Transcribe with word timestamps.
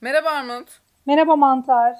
Merhaba 0.00 0.30
Armut. 0.30 0.68
Merhaba 1.06 1.36
Mantar. 1.36 1.96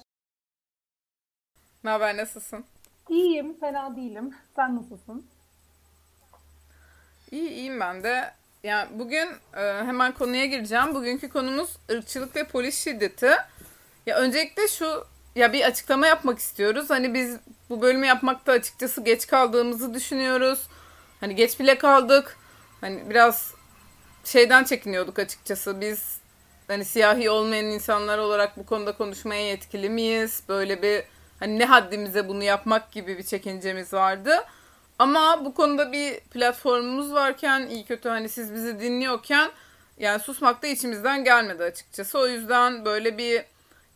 Ne 1.85 1.91
haber, 1.91 2.17
nasılsın? 2.17 2.65
İyiyim, 3.09 3.61
fena 3.61 3.97
değilim. 3.97 4.35
Sen 4.57 4.77
nasılsın? 4.77 5.27
İyi, 7.31 7.51
iyiyim 7.51 7.81
ben 7.81 8.03
de. 8.03 8.35
Yani 8.63 8.89
bugün 8.99 9.29
e, 9.57 9.61
hemen 9.61 10.13
konuya 10.13 10.47
gireceğim. 10.47 10.95
Bugünkü 10.95 11.29
konumuz 11.29 11.77
ırkçılık 11.91 12.37
ve 12.37 12.45
polis 12.45 12.85
şiddeti. 12.85 13.31
Ya 14.07 14.17
öncelikle 14.17 14.69
şu 14.69 15.05
ya 15.35 15.53
bir 15.53 15.65
açıklama 15.65 16.07
yapmak 16.07 16.39
istiyoruz. 16.39 16.91
Hani 16.91 17.15
biz 17.15 17.39
bu 17.71 17.83
bölümü 17.83 18.07
yapmakta 18.07 18.53
açıkçası 18.53 19.05
geç 19.05 19.27
kaldığımızı 19.27 19.95
düşünüyoruz. 19.95 20.69
Hani 21.21 21.35
geç 21.35 21.61
bile 21.61 21.79
kaldık. 21.79 22.37
Hani 22.81 23.11
biraz 23.11 23.55
şeyden 24.25 24.65
çekiniyorduk 24.65 25.19
açıkçası. 25.19 25.81
Biz 25.81 26.26
hani 26.69 26.85
siyahi 26.85 27.31
olmayan 27.31 27.67
insanlar 27.67 28.19
olarak 28.19 28.57
bu 28.57 28.67
konuda 28.67 28.93
konuşmaya 28.93 29.47
yetkili 29.49 29.91
miyiz? 29.91 30.43
Böyle 30.49 30.83
bir 30.83 31.03
hani 31.41 31.59
ne 31.59 31.65
haddimize 31.65 32.29
bunu 32.29 32.43
yapmak 32.43 32.93
gibi 32.93 33.19
bir 33.19 33.23
çekincemiz 33.23 33.93
vardı. 33.93 34.45
Ama 34.99 35.45
bu 35.45 35.55
konuda 35.55 35.93
bir 35.93 36.21
platformumuz 36.21 37.13
varken 37.13 37.67
iyi 37.67 37.85
kötü 37.85 38.09
hani 38.09 38.29
siz 38.29 38.55
bizi 38.55 38.81
dinliyorken 38.81 39.51
yani 39.99 40.21
susmak 40.21 40.63
da 40.63 40.67
içimizden 40.67 41.25
gelmedi 41.25 41.63
açıkçası. 41.63 42.19
O 42.19 42.27
yüzden 42.27 42.85
böyle 42.85 43.19
bir 43.19 43.45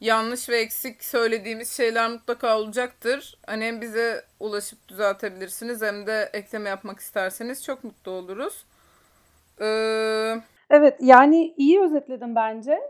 yanlış 0.00 0.48
ve 0.48 0.58
eksik 0.58 1.04
söylediğimiz 1.04 1.70
şeyler 1.76 2.10
mutlaka 2.10 2.58
olacaktır. 2.58 3.38
Hani 3.46 3.64
hem 3.64 3.80
bize 3.80 4.24
ulaşıp 4.40 4.88
düzeltebilirsiniz 4.88 5.82
hem 5.82 6.06
de 6.06 6.30
ekleme 6.32 6.68
yapmak 6.68 7.00
isterseniz 7.00 7.64
çok 7.64 7.84
mutlu 7.84 8.10
oluruz. 8.10 8.64
Ee... 9.60 10.40
Evet 10.70 10.96
yani 11.00 11.54
iyi 11.56 11.80
özetledim 11.80 12.34
bence. 12.34 12.80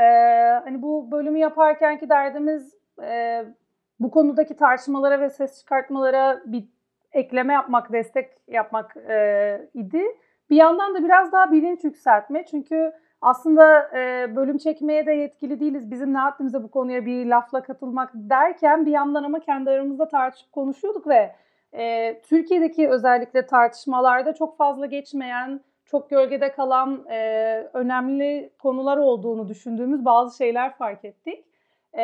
Ee, 0.00 0.04
hani 0.64 0.82
bu 0.82 1.10
bölümü 1.10 1.38
yaparkenki 1.38 2.08
derdimiz 2.08 2.74
e, 3.02 3.44
bu 4.00 4.10
konudaki 4.10 4.56
tartışmalara 4.56 5.20
ve 5.20 5.30
ses 5.30 5.60
çıkartmalara 5.60 6.42
bir 6.46 6.64
ekleme 7.12 7.52
yapmak, 7.52 7.92
destek 7.92 8.30
yapmak 8.48 8.96
e, 8.96 9.68
idi. 9.74 10.02
Bir 10.50 10.56
yandan 10.56 10.94
da 10.94 11.04
biraz 11.04 11.32
daha 11.32 11.52
bilinç 11.52 11.84
yükseltme. 11.84 12.44
Çünkü 12.46 12.92
aslında 13.20 13.90
e, 13.96 14.36
bölüm 14.36 14.58
çekmeye 14.58 15.06
de 15.06 15.12
yetkili 15.12 15.60
değiliz. 15.60 15.90
Bizim 15.90 16.14
ne 16.14 16.18
haddimize 16.18 16.62
bu 16.62 16.70
konuya 16.70 17.06
bir 17.06 17.26
lafla 17.26 17.62
katılmak 17.62 18.10
derken 18.14 18.86
bir 18.86 18.90
yandan 18.90 19.24
ama 19.24 19.40
kendi 19.40 19.70
aramızda 19.70 20.08
tartışıp 20.08 20.52
konuşuyorduk 20.52 21.06
ve 21.08 21.32
e, 21.72 22.20
Türkiye'deki 22.20 22.88
özellikle 22.88 23.46
tartışmalarda 23.46 24.34
çok 24.34 24.56
fazla 24.56 24.86
geçmeyen, 24.86 25.60
çok 25.90 26.10
gölgede 26.10 26.52
kalan 26.52 27.06
e, 27.10 27.18
önemli 27.72 28.50
konular 28.58 28.96
olduğunu 28.96 29.48
düşündüğümüz 29.48 30.04
bazı 30.04 30.36
şeyler 30.36 30.76
fark 30.76 31.04
ettik. 31.04 31.44
E, 31.98 32.02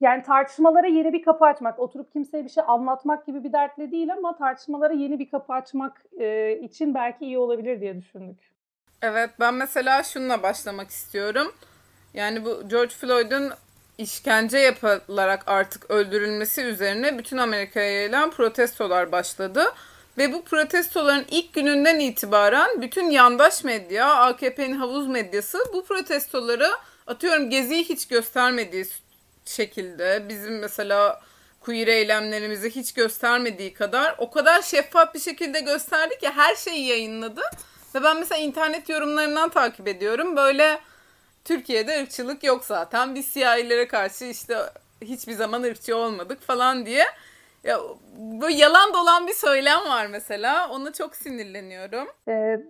yani 0.00 0.22
tartışmalara 0.22 0.86
yeni 0.86 1.12
bir 1.12 1.22
kapı 1.22 1.44
açmak, 1.44 1.78
oturup 1.78 2.12
kimseye 2.12 2.44
bir 2.44 2.48
şey 2.48 2.64
anlatmak 2.66 3.26
gibi 3.26 3.44
bir 3.44 3.52
dertle 3.52 3.90
değil 3.90 4.12
ama 4.12 4.36
tartışmalara 4.36 4.92
yeni 4.92 5.18
bir 5.18 5.30
kapı 5.30 5.52
açmak 5.52 6.02
e, 6.20 6.58
için 6.62 6.94
belki 6.94 7.24
iyi 7.24 7.38
olabilir 7.38 7.80
diye 7.80 7.96
düşündük. 7.96 8.52
Evet 9.02 9.30
ben 9.40 9.54
mesela 9.54 10.02
şununla 10.02 10.42
başlamak 10.42 10.90
istiyorum. 10.90 11.52
Yani 12.14 12.44
bu 12.44 12.68
George 12.68 12.94
Floyd'un 12.94 13.50
işkence 13.98 14.58
yapılarak 14.58 15.42
artık 15.46 15.90
öldürülmesi 15.90 16.62
üzerine 16.62 17.18
bütün 17.18 17.36
Amerika'ya 17.36 17.90
yayılan 17.90 18.30
protestolar 18.30 19.12
başladı. 19.12 19.64
Ve 20.18 20.32
bu 20.32 20.44
protestoların 20.44 21.26
ilk 21.30 21.52
gününden 21.52 21.98
itibaren 21.98 22.82
bütün 22.82 23.10
yandaş 23.10 23.64
medya, 23.64 24.14
AKP'nin 24.14 24.76
havuz 24.76 25.06
medyası 25.06 25.58
bu 25.72 25.84
protestoları 25.84 26.70
atıyorum 27.06 27.50
Gezi'yi 27.50 27.84
hiç 27.84 28.08
göstermediği 28.08 28.86
şekilde 29.44 30.24
bizim 30.28 30.58
mesela 30.58 31.20
queer 31.60 31.86
eylemlerimizi 31.86 32.70
hiç 32.70 32.94
göstermediği 32.94 33.74
kadar 33.74 34.14
o 34.18 34.30
kadar 34.30 34.62
şeffaf 34.62 35.14
bir 35.14 35.20
şekilde 35.20 35.60
gösterdi 35.60 36.18
ki 36.18 36.28
her 36.28 36.56
şeyi 36.56 36.86
yayınladı. 36.86 37.42
Ve 37.94 38.02
ben 38.02 38.18
mesela 38.18 38.38
internet 38.40 38.88
yorumlarından 38.88 39.48
takip 39.48 39.88
ediyorum. 39.88 40.36
Böyle 40.36 40.80
Türkiye'de 41.44 42.02
ırkçılık 42.02 42.44
yok 42.44 42.64
zaten. 42.64 43.14
Biz 43.14 43.26
siyahilere 43.26 43.88
karşı 43.88 44.24
işte 44.24 44.56
hiçbir 45.02 45.32
zaman 45.32 45.62
ırkçı 45.62 45.96
olmadık 45.96 46.42
falan 46.42 46.86
diye. 46.86 47.06
Ya, 47.64 47.78
böyle 48.42 48.54
yalan 48.54 48.94
dolan 48.94 49.26
bir 49.26 49.32
söylem 49.32 49.80
var 49.90 50.06
mesela. 50.06 50.70
Ona 50.70 50.92
çok 50.92 51.16
sinirleniyorum. 51.16 52.08
Ee, 52.28 52.60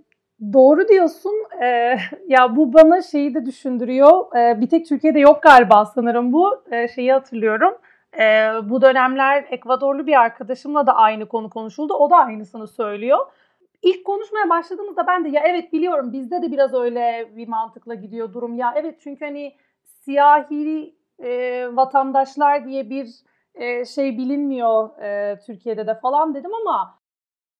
doğru 0.53 0.89
diyorsun. 0.89 1.33
Ee, 1.63 1.97
ya 2.29 2.57
bu 2.57 2.73
bana 2.73 3.03
şeyi 3.03 3.35
de 3.35 3.47
düşündürüyor. 3.47 4.37
Ee, 4.37 4.61
bir 4.61 4.69
tek 4.69 4.87
Türkiye'de 4.87 5.21
yok 5.21 5.43
galiba 5.43 5.87
sanırım 5.87 6.33
bu. 6.33 6.65
Ee, 6.71 6.89
şeyi 6.89 7.13
hatırlıyorum. 7.13 7.75
Ee, 8.19 8.51
bu 8.63 8.83
dönemler 8.83 9.45
Ekvadorlu 9.51 10.07
bir 10.07 10.21
arkadaşımla 10.21 10.87
da 10.87 10.95
aynı 10.95 11.29
konu 11.29 11.51
konuşuldu. 11.51 11.95
O 11.95 12.11
da 12.11 12.17
aynısını 12.17 12.69
söylüyor. 12.69 13.19
İlk 13.83 14.05
konuşmaya 14.05 14.51
başladığımızda 14.51 15.07
ben 15.07 15.25
de 15.25 15.29
ya 15.29 15.43
evet 15.47 15.73
biliyorum 15.73 16.13
bizde 16.13 16.43
de 16.43 16.53
biraz 16.53 16.75
öyle 16.75 17.31
bir 17.37 17.49
mantıkla 17.49 17.95
gidiyor 17.95 18.33
durum. 18.33 18.57
Ya 18.57 18.75
evet 18.77 19.01
çünkü 19.01 19.25
hani 19.25 19.55
siyahi 19.85 20.95
e, 21.19 21.67
vatandaşlar 21.73 22.65
diye 22.65 22.91
bir 22.91 23.09
e, 23.55 23.85
şey 23.85 24.19
bilinmiyor 24.19 24.99
e, 25.03 25.39
Türkiye'de 25.47 25.87
de 25.87 25.95
falan 25.95 26.35
dedim 26.35 26.55
ama 26.55 26.99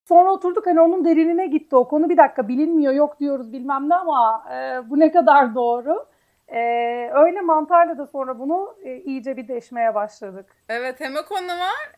sonra 0.09 0.33
oturduk 0.33 0.67
hani 0.67 0.81
onun 0.81 1.05
derinine 1.05 1.47
gitti 1.47 1.77
o 1.77 1.89
konu 1.89 2.09
bir 2.11 2.17
dakika 2.17 2.49
bilinmiyor 2.49 2.93
yok 2.93 3.21
diyoruz 3.21 3.53
bilmem 3.53 3.89
ne 3.89 3.95
ama 3.95 4.45
e, 4.55 4.91
bu 4.91 5.01
ne 5.01 5.13
kadar 5.13 5.55
doğru. 5.55 6.07
Ee, 6.49 7.11
öyle 7.15 7.41
mantarla 7.41 7.99
da 7.99 8.07
sonra 8.07 8.39
bunu 8.39 8.77
e, 8.85 8.97
iyice 8.97 9.37
bir 9.37 9.49
deşmeye 9.49 9.95
başladık. 9.95 10.47
Evet 10.69 11.01
hem 11.01 11.15
konu 11.15 11.49
var. 11.49 11.93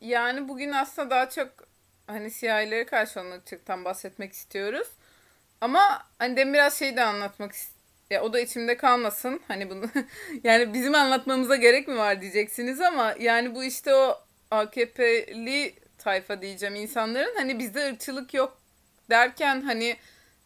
Yani 0.00 0.48
bugün 0.48 0.72
aslında 0.72 1.10
daha 1.10 1.28
çok 1.28 1.48
hani 2.06 2.30
siyahilere 2.30 2.86
karşı 2.86 3.20
olan 3.20 3.84
bahsetmek 3.84 4.32
istiyoruz. 4.32 4.88
Ama 5.60 5.80
hani 6.18 6.36
demin 6.36 6.54
biraz 6.54 6.78
şeyi 6.78 6.96
de 6.96 7.04
anlatmak 7.04 7.52
istiyorum. 7.52 7.77
Ya 8.10 8.22
o 8.22 8.32
da 8.32 8.40
içimde 8.40 8.76
kalmasın. 8.76 9.40
Hani 9.48 9.70
bunu 9.70 9.90
yani 10.44 10.74
bizim 10.74 10.94
anlatmamıza 10.94 11.56
gerek 11.56 11.88
mi 11.88 11.96
var 11.96 12.20
diyeceksiniz 12.20 12.80
ama 12.80 13.14
yani 13.20 13.54
bu 13.54 13.64
işte 13.64 13.94
o 13.94 14.20
AKP'li 14.50 15.74
tayfa 15.98 16.42
diyeceğim 16.42 16.74
insanların 16.74 17.36
hani 17.36 17.58
bizde 17.58 17.88
ırkçılık 17.88 18.34
yok 18.34 18.60
derken 19.10 19.60
hani 19.60 19.96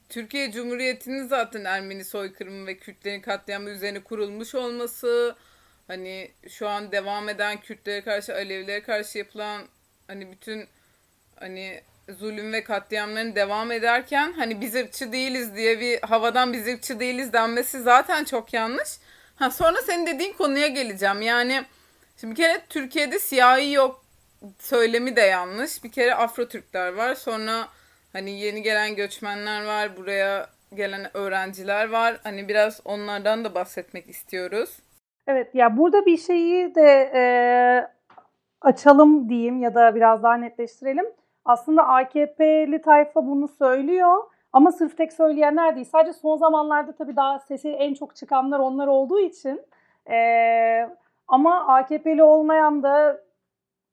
Türkiye 0.08 0.52
Cumhuriyeti'nin 0.52 1.26
zaten 1.26 1.64
Ermeni 1.64 2.04
soykırımı 2.04 2.66
ve 2.66 2.76
Kürtlerin 2.76 3.20
katliamı 3.20 3.70
üzerine 3.70 4.00
kurulmuş 4.00 4.54
olması 4.54 5.36
hani 5.86 6.30
şu 6.48 6.68
an 6.68 6.92
devam 6.92 7.28
eden 7.28 7.60
Kürtlere 7.60 8.00
karşı 8.00 8.34
Alevilere 8.34 8.82
karşı 8.82 9.18
yapılan 9.18 9.62
hani 10.06 10.32
bütün 10.32 10.66
hani 11.36 11.82
zulüm 12.12 12.52
ve 12.52 12.64
katliamların 12.64 13.34
devam 13.34 13.72
ederken 13.72 14.32
hani 14.32 14.60
biz 14.60 14.74
ırkçı 14.74 15.12
değiliz 15.12 15.56
diye 15.56 15.80
bir 15.80 16.00
havadan 16.02 16.52
biz 16.52 16.68
ırkçı 16.68 17.00
değiliz 17.00 17.32
denmesi 17.32 17.80
zaten 17.80 18.24
çok 18.24 18.52
yanlış. 18.52 18.88
Ha 19.36 19.50
sonra 19.50 19.82
senin 19.82 20.06
dediğin 20.06 20.32
konuya 20.32 20.66
geleceğim. 20.66 21.22
Yani 21.22 21.62
şimdi 22.16 22.30
bir 22.30 22.36
kere 22.36 22.60
Türkiye'de 22.68 23.18
siyahi 23.18 23.72
yok 23.72 24.04
söylemi 24.58 25.16
de 25.16 25.20
yanlış. 25.20 25.84
Bir 25.84 25.92
kere 25.92 26.14
Afro 26.14 26.48
Türkler 26.48 26.92
var. 26.92 27.14
Sonra 27.14 27.68
hani 28.12 28.30
yeni 28.30 28.62
gelen 28.62 28.96
göçmenler 28.96 29.64
var. 29.66 29.96
Buraya 29.96 30.46
gelen 30.74 31.16
öğrenciler 31.16 31.88
var. 31.88 32.20
Hani 32.22 32.48
biraz 32.48 32.80
onlardan 32.84 33.44
da 33.44 33.54
bahsetmek 33.54 34.08
istiyoruz. 34.08 34.78
Evet 35.26 35.54
ya 35.54 35.76
burada 35.76 36.06
bir 36.06 36.18
şeyi 36.18 36.74
de 36.74 37.10
e, 37.14 37.22
açalım 38.60 39.28
diyeyim 39.28 39.62
ya 39.62 39.74
da 39.74 39.94
biraz 39.94 40.22
daha 40.22 40.36
netleştirelim. 40.36 41.06
Aslında 41.44 41.88
AKP'li 41.88 42.82
tayfa 42.82 43.26
bunu 43.26 43.48
söylüyor 43.48 44.24
ama 44.52 44.72
sırf 44.72 44.96
tek 44.96 45.12
söyleyenler 45.12 45.76
değil. 45.76 45.86
Sadece 45.86 46.12
son 46.12 46.36
zamanlarda 46.36 46.92
tabii 46.92 47.16
daha 47.16 47.38
sesi 47.38 47.68
en 47.68 47.94
çok 47.94 48.16
çıkanlar 48.16 48.58
onlar 48.58 48.86
olduğu 48.86 49.18
için. 49.18 49.60
Ee, 50.10 50.88
ama 51.28 51.66
AKP'li 51.66 52.22
olmayan 52.22 52.82
da 52.82 53.20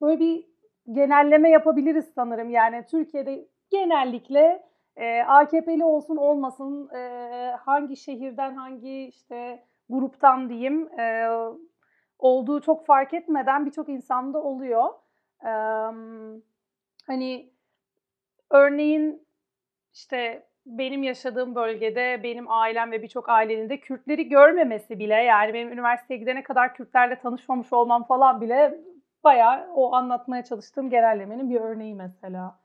böyle 0.01 0.19
bir 0.19 0.45
genelleme 0.91 1.49
yapabiliriz 1.49 2.11
sanırım. 2.15 2.49
Yani 2.49 2.85
Türkiye'de 2.91 3.47
genellikle 3.69 4.63
e, 4.95 5.23
AKP'li 5.23 5.83
olsun 5.85 6.15
olmasın 6.15 6.89
e, 6.95 7.55
hangi 7.65 7.97
şehirden 7.97 8.55
hangi 8.55 9.05
işte 9.07 9.63
gruptan 9.89 10.49
diyeyim 10.49 10.99
e, 10.99 11.27
olduğu 12.19 12.61
çok 12.61 12.85
fark 12.85 13.13
etmeden 13.13 13.65
birçok 13.65 13.89
insanda 13.89 14.43
oluyor. 14.43 14.85
Evet 15.43 16.49
Hani 17.09 17.49
örneğin 18.51 19.27
işte 19.93 20.47
benim 20.65 21.03
yaşadığım 21.03 21.55
bölgede 21.55 22.19
benim 22.23 22.51
ailem 22.51 22.91
ve 22.91 23.01
birçok 23.01 23.29
ailenin 23.29 23.69
de 23.69 23.79
Kürtleri 23.79 24.29
görmemesi 24.29 24.99
bile 24.99 25.15
yani 25.15 25.53
benim 25.53 25.71
üniversiteye 25.71 26.19
gidene 26.19 26.43
kadar 26.43 26.75
Kürtlerle 26.75 27.19
tanışmamış 27.19 27.73
olmam 27.73 28.03
falan 28.03 28.41
bile 28.41 28.79
bayağı 29.23 29.67
o 29.73 29.93
anlatmaya 29.93 30.43
çalıştığım 30.43 30.89
genellemenin 30.89 31.49
bir 31.49 31.61
örneği 31.61 31.95
mesela. 31.95 32.59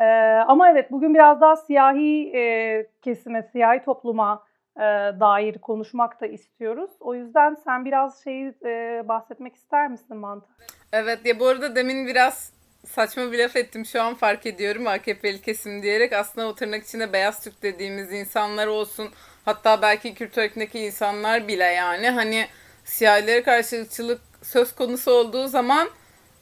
Ee, 0.00 0.04
ama 0.46 0.70
evet 0.70 0.90
bugün 0.90 1.14
biraz 1.14 1.40
daha 1.40 1.56
siyahi 1.56 2.32
e, 2.36 2.86
kesime, 3.02 3.42
siyahi 3.42 3.84
topluma 3.84 4.44
e, 4.76 4.80
dair 5.20 5.58
konuşmak 5.58 6.20
da 6.20 6.26
istiyoruz. 6.26 6.90
O 7.00 7.14
yüzden 7.14 7.54
sen 7.54 7.84
biraz 7.84 8.24
şeyi 8.24 8.54
e, 8.64 9.02
bahsetmek 9.08 9.54
ister 9.54 9.90
misin 9.90 10.16
Mantı? 10.16 10.46
Evet 10.92 11.26
ya 11.26 11.40
bu 11.40 11.46
arada 11.46 11.76
demin 11.76 12.06
biraz 12.06 12.55
saçma 12.94 13.32
bir 13.32 13.38
laf 13.38 13.56
ettim 13.56 13.86
şu 13.86 14.02
an 14.02 14.14
fark 14.14 14.46
ediyorum 14.46 14.86
AKP'li 14.86 15.42
kesim 15.42 15.82
diyerek 15.82 16.12
aslında 16.12 16.46
o 16.46 16.54
tırnak 16.54 16.84
içinde 16.84 17.12
beyaz 17.12 17.44
Türk 17.44 17.62
dediğimiz 17.62 18.12
insanlar 18.12 18.66
olsun 18.66 19.10
hatta 19.44 19.82
belki 19.82 20.14
Kürt 20.14 20.38
örgütündeki 20.38 20.78
insanlar 20.78 21.48
bile 21.48 21.64
yani 21.64 22.10
hani 22.10 22.48
siyahilere 22.84 23.42
karşı 23.42 23.82
ırkçılık 23.82 24.20
söz 24.42 24.74
konusu 24.74 25.10
olduğu 25.10 25.48
zaman 25.48 25.90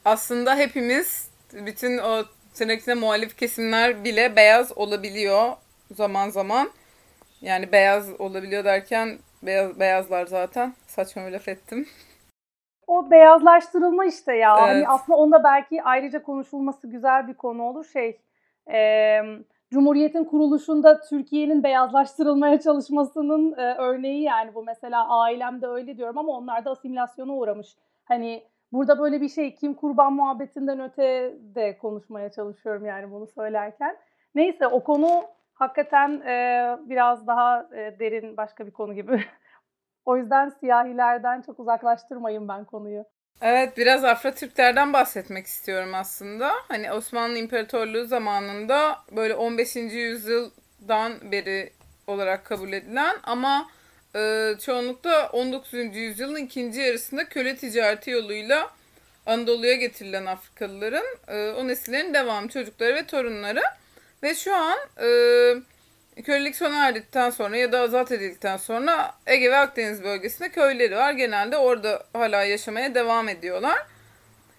aslında 0.05 0.55
hepimiz 0.55 1.27
bütün 1.53 1.97
o 1.97 2.25
tırnak 2.53 2.81
içinde 2.81 2.95
muhalif 2.95 3.37
kesimler 3.37 4.03
bile 4.03 4.35
beyaz 4.35 4.77
olabiliyor 4.77 5.53
zaman 5.91 6.29
zaman. 6.29 6.71
Yani 7.41 7.71
beyaz 7.71 8.09
olabiliyor 8.19 8.63
derken 8.63 9.19
beyaz, 9.43 9.79
beyazlar 9.79 10.25
zaten. 10.25 10.75
Saçma 10.87 11.27
bir 11.27 11.31
laf 11.31 11.47
ettim. 11.47 11.87
O 12.87 13.11
beyazlaştırılma 13.11 14.05
işte 14.05 14.35
ya. 14.35 14.53
Hani 14.53 14.71
Evet. 14.71 14.87
Hani 14.87 14.87
aslında 14.87 15.17
onda 15.17 15.43
belki 15.43 15.83
ayrıca 15.83 16.23
konuşulması 16.23 16.87
güzel 16.87 17.27
bir 17.27 17.33
konu 17.33 17.63
olur. 17.63 17.85
Şey, 17.85 18.19
e, 18.71 19.19
Cumhuriyet'in 19.71 20.23
kuruluşunda 20.23 21.01
Türkiye'nin 21.01 21.63
beyazlaştırılmaya 21.63 22.59
çalışmasının 22.59 23.57
e, 23.57 23.75
örneği 23.77 24.21
yani 24.23 24.55
bu 24.55 24.63
mesela 24.63 25.09
ailemde 25.09 25.67
öyle 25.67 25.97
diyorum 25.97 26.17
ama 26.17 26.31
onlar 26.31 26.65
da 26.65 26.71
asimilasyona 26.71 27.33
uğramış. 27.33 27.75
Hani 28.05 28.43
burada 28.71 28.99
böyle 28.99 29.21
bir 29.21 29.29
şey 29.29 29.55
kim 29.55 29.73
kurban 29.73 30.13
muhabbetinden 30.13 30.79
öte 30.79 31.33
de 31.55 31.77
konuşmaya 31.77 32.31
çalışıyorum 32.31 32.85
yani 32.85 33.11
bunu 33.11 33.27
söylerken. 33.27 33.97
Neyse 34.35 34.67
o 34.67 34.83
konu 34.83 35.23
hakikaten 35.53 36.21
e, 36.21 36.77
biraz 36.89 37.27
daha 37.27 37.69
e, 37.75 37.99
derin 37.99 38.37
başka 38.37 38.65
bir 38.65 38.71
konu 38.71 38.93
gibi. 38.93 39.23
o 40.05 40.17
yüzden 40.17 40.49
siyahilerden 40.59 41.41
çok 41.41 41.59
uzaklaştırmayın 41.59 42.47
ben 42.47 42.65
konuyu. 42.65 43.05
Evet 43.41 43.77
biraz 43.77 44.03
Afro-Türklerden 44.03 44.93
bahsetmek 44.93 45.45
istiyorum 45.45 45.93
aslında. 45.93 46.51
Hani 46.67 46.91
Osmanlı 46.91 47.37
İmparatorluğu 47.37 48.05
zamanında 48.05 48.99
böyle 49.11 49.35
15. 49.35 49.75
yüzyıldan 49.75 51.31
beri 51.31 51.69
olarak 52.07 52.45
kabul 52.45 52.73
edilen 52.73 53.15
ama 53.23 53.67
e, 54.15 54.53
çoğunlukla 54.61 55.29
19. 55.33 55.73
yüzyılın 55.73 56.35
ikinci 56.35 56.81
yarısında 56.81 57.29
köle 57.29 57.55
ticareti 57.55 58.11
yoluyla 58.11 58.69
Anadolu'ya 59.25 59.75
getirilen 59.75 60.25
Afrikalıların 60.25 61.05
e, 61.27 61.51
o 61.51 61.67
nesillerin 61.67 62.13
devamı 62.13 62.47
çocukları 62.49 62.95
ve 62.95 63.05
torunları. 63.05 63.61
Ve 64.23 64.35
şu 64.35 64.55
an 64.55 64.77
e, 65.01 65.07
kölelik 66.23 66.55
sona 66.55 66.87
erdikten 66.87 67.29
sonra 67.29 67.57
ya 67.57 67.71
da 67.71 67.79
azat 67.79 68.11
edildikten 68.11 68.57
sonra 68.57 69.13
Ege 69.25 69.51
ve 69.51 69.57
Akdeniz 69.57 70.03
bölgesinde 70.03 70.49
köyleri 70.49 70.95
var. 70.95 71.11
Genelde 71.11 71.57
orada 71.57 72.03
hala 72.13 72.43
yaşamaya 72.43 72.95
devam 72.95 73.29
ediyorlar. 73.29 73.77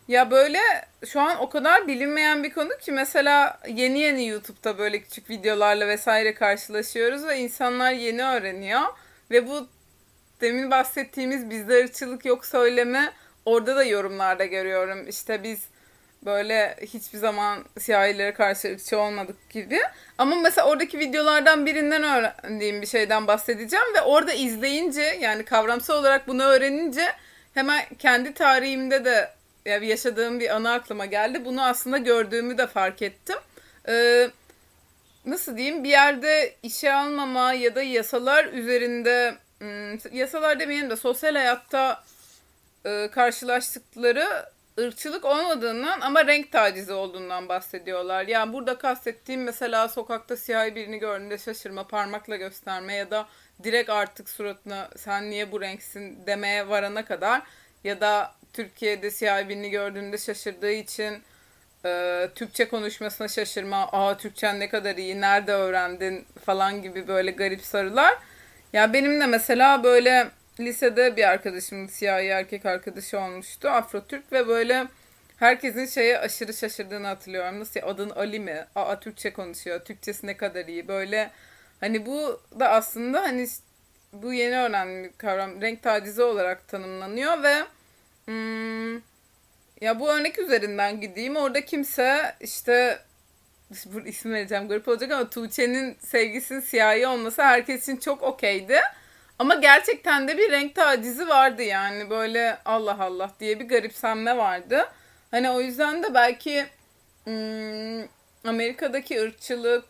Ya 0.09 0.31
böyle 0.31 0.59
şu 1.07 1.21
an 1.21 1.39
o 1.41 1.49
kadar 1.49 1.89
bilinmeyen 1.89 2.43
bir 2.43 2.51
konu 2.51 2.79
ki 2.81 2.93
mesela 2.93 3.61
yeni 3.69 3.99
yeni 3.99 4.27
YouTube'da 4.27 4.79
böyle 4.79 5.03
küçük 5.03 5.31
videolarla 5.31 5.89
vesaire 5.89 6.35
karşılaşıyoruz 6.35 7.27
ve 7.27 7.39
insanlar 7.39 7.93
yeni 7.93 8.25
öğreniyor. 8.25 8.83
Ve 9.31 9.49
bu 9.49 9.69
demin 10.41 10.71
bahsettiğimiz 10.71 11.51
bizde 11.51 11.85
ırkçılık 11.85 12.25
yok 12.25 12.47
söylemi 12.47 13.13
orada 13.45 13.77
da 13.77 13.85
yorumlarda 13.85 14.45
görüyorum. 14.45 15.09
İşte 15.09 15.43
biz 15.43 15.69
böyle 16.25 16.77
hiçbir 16.83 17.19
zaman 17.19 17.65
siyahilere 17.79 18.35
karşı 18.35 18.69
ırkçı 18.69 18.99
olmadık 18.99 19.51
gibi. 19.51 19.81
Ama 20.19 20.37
mesela 20.37 20.69
oradaki 20.69 20.99
videolardan 20.99 21.67
birinden 21.67 22.03
öğrendiğim 22.03 22.83
bir 22.83 22.87
şeyden 22.87 23.27
bahsedeceğim 23.27 23.95
ve 23.95 24.03
orada 24.03 24.33
izleyince 24.33 25.03
yani 25.03 25.45
kavramsal 25.45 25.95
olarak 25.95 26.29
bunu 26.29 26.43
öğrenince 26.43 27.13
hemen 27.55 27.85
kendi 27.99 28.35
tarihimde 28.35 29.05
de 29.05 29.31
yani 29.65 29.87
yaşadığım 29.87 30.41
bir 30.41 30.57
anı 30.57 30.73
aklıma 30.73 31.07
geldi. 31.07 31.45
Bunu 31.45 31.65
aslında 31.65 31.99
gördüğümü 31.99 32.59
de 32.59 32.67
fark 32.67 33.03
ettim. 33.03 33.37
Ee, 33.89 34.31
nasıl 35.27 35.57
diyeyim 35.57 35.85
bir 35.85 35.89
yerde 35.89 36.55
işe 36.63 36.93
almama 36.93 37.53
ya 37.53 37.75
da 37.75 37.83
yasalar 37.83 38.45
üzerinde 38.45 39.35
hmm, 39.59 40.19
yasalar 40.19 40.61
demeyelim 40.61 40.91
de 40.91 40.97
sosyal 40.97 41.35
hayatta 41.35 42.05
e, 42.87 43.09
karşılaştıkları 43.13 44.47
ırkçılık 44.79 45.25
olmadığından 45.25 46.01
ama 46.01 46.27
renk 46.27 46.53
tacizi 46.53 46.93
olduğundan 46.93 47.49
bahsediyorlar. 47.49 48.27
Yani 48.27 48.53
burada 48.53 48.79
kastettiğim 48.79 49.43
mesela 49.43 49.89
sokakta 49.89 50.37
siyahi 50.37 50.75
birini 50.75 50.99
gördüğünde 50.99 51.39
şaşırma, 51.39 51.87
parmakla 51.87 52.37
gösterme 52.37 52.95
ya 52.95 53.11
da 53.11 53.29
direkt 53.63 53.91
artık 53.91 54.29
suratına 54.29 54.89
sen 54.97 55.31
niye 55.31 55.53
bu 55.53 55.61
renksin 55.61 56.27
demeye 56.27 56.69
varana 56.69 57.05
kadar 57.05 57.43
ya 57.85 58.01
da 58.01 58.35
Türkiye'de 58.53 59.11
siyahi 59.11 59.49
birini 59.49 59.71
gördüğünde 59.71 60.19
şaşırdığı 60.19 60.73
için 60.73 61.23
e, 61.85 62.29
Türkçe 62.35 62.69
konuşmasına 62.69 63.29
şaşırma, 63.29 63.89
aa 63.93 64.17
Türkçen 64.17 64.61
ne 64.61 64.69
kadar 64.69 64.97
iyi, 64.97 65.21
nerede 65.21 65.53
öğrendin 65.53 66.27
falan 66.45 66.83
gibi 66.83 67.09
böyle 67.09 67.31
garip 67.31 67.65
sorular. 67.65 68.19
Ya 68.73 68.93
benim 68.93 69.21
de 69.21 69.27
mesela 69.27 69.85
böyle 69.85 70.31
lisede 70.63 71.17
bir 71.17 71.25
arkadaşımın 71.29 71.87
siyahi 71.87 72.27
erkek 72.27 72.67
arkadaşı 72.67 73.21
olmuştu. 73.21 73.69
Afro-Türk 73.69 74.33
ve 74.33 74.49
böyle 74.49 74.87
herkesin 75.37 75.87
şeye 75.87 76.19
aşırı 76.19 76.55
şaşırdığını 76.55 77.07
hatırlıyorum. 77.07 77.61
Nasıl 77.61 77.81
ya, 77.81 77.87
adın 77.87 78.11
Ali 78.11 78.41
mi? 78.41 78.67
Aa 78.75 79.01
Türkçe 79.01 79.33
konuşuyor. 79.33 79.81
Türkçesi 79.85 80.27
ne 80.27 80.37
kadar 80.37 80.67
iyi. 80.67 80.89
Böyle 80.89 81.31
hani 81.81 82.07
bu 82.07 82.41
da 82.61 82.69
aslında 82.69 83.23
hani 83.23 83.49
bu 84.13 84.33
yeni 84.33 84.57
öğrendiğim 84.57 85.05
bir 85.05 85.19
kavram 85.19 85.61
renk 85.61 85.83
tacizi 85.83 86.23
olarak 86.23 86.69
tanımlanıyor 86.69 87.43
ve 87.43 87.65
hmm, 88.25 88.95
ya 89.81 90.01
bu 90.01 90.11
örnek 90.11 90.39
üzerinden 90.39 91.01
gideyim. 91.01 91.37
Orada 91.37 91.65
kimse 91.65 92.35
işte 92.41 92.99
bu 93.87 94.01
isim 94.01 94.33
vereceğim 94.33 94.69
garip 94.69 94.89
olacak 94.89 95.13
ama 95.13 95.31
Tuğçe'nin 95.31 95.97
sevgisinin 96.01 96.61
siyahi 96.61 97.07
olması 97.07 97.43
herkes 97.43 97.83
için 97.83 97.97
çok 97.97 98.23
okeydi. 98.23 98.81
Ama 99.39 99.55
gerçekten 99.55 100.29
de 100.29 100.39
bir 100.39 100.51
renk 100.51 100.75
tacizi 100.75 101.29
vardı 101.29 101.63
yani 101.63 102.11
böyle 102.11 102.59
Allah 102.65 102.97
Allah 103.01 103.31
diye 103.41 103.61
bir 103.61 103.69
garipsenme 103.69 104.37
vardı. 104.37 104.89
Hani 105.31 105.51
o 105.51 105.61
yüzden 105.61 106.03
de 106.03 106.15
belki 106.15 106.67
hmm, 107.25 108.05
Amerika'daki 108.45 109.23
ırkçılık 109.23 109.85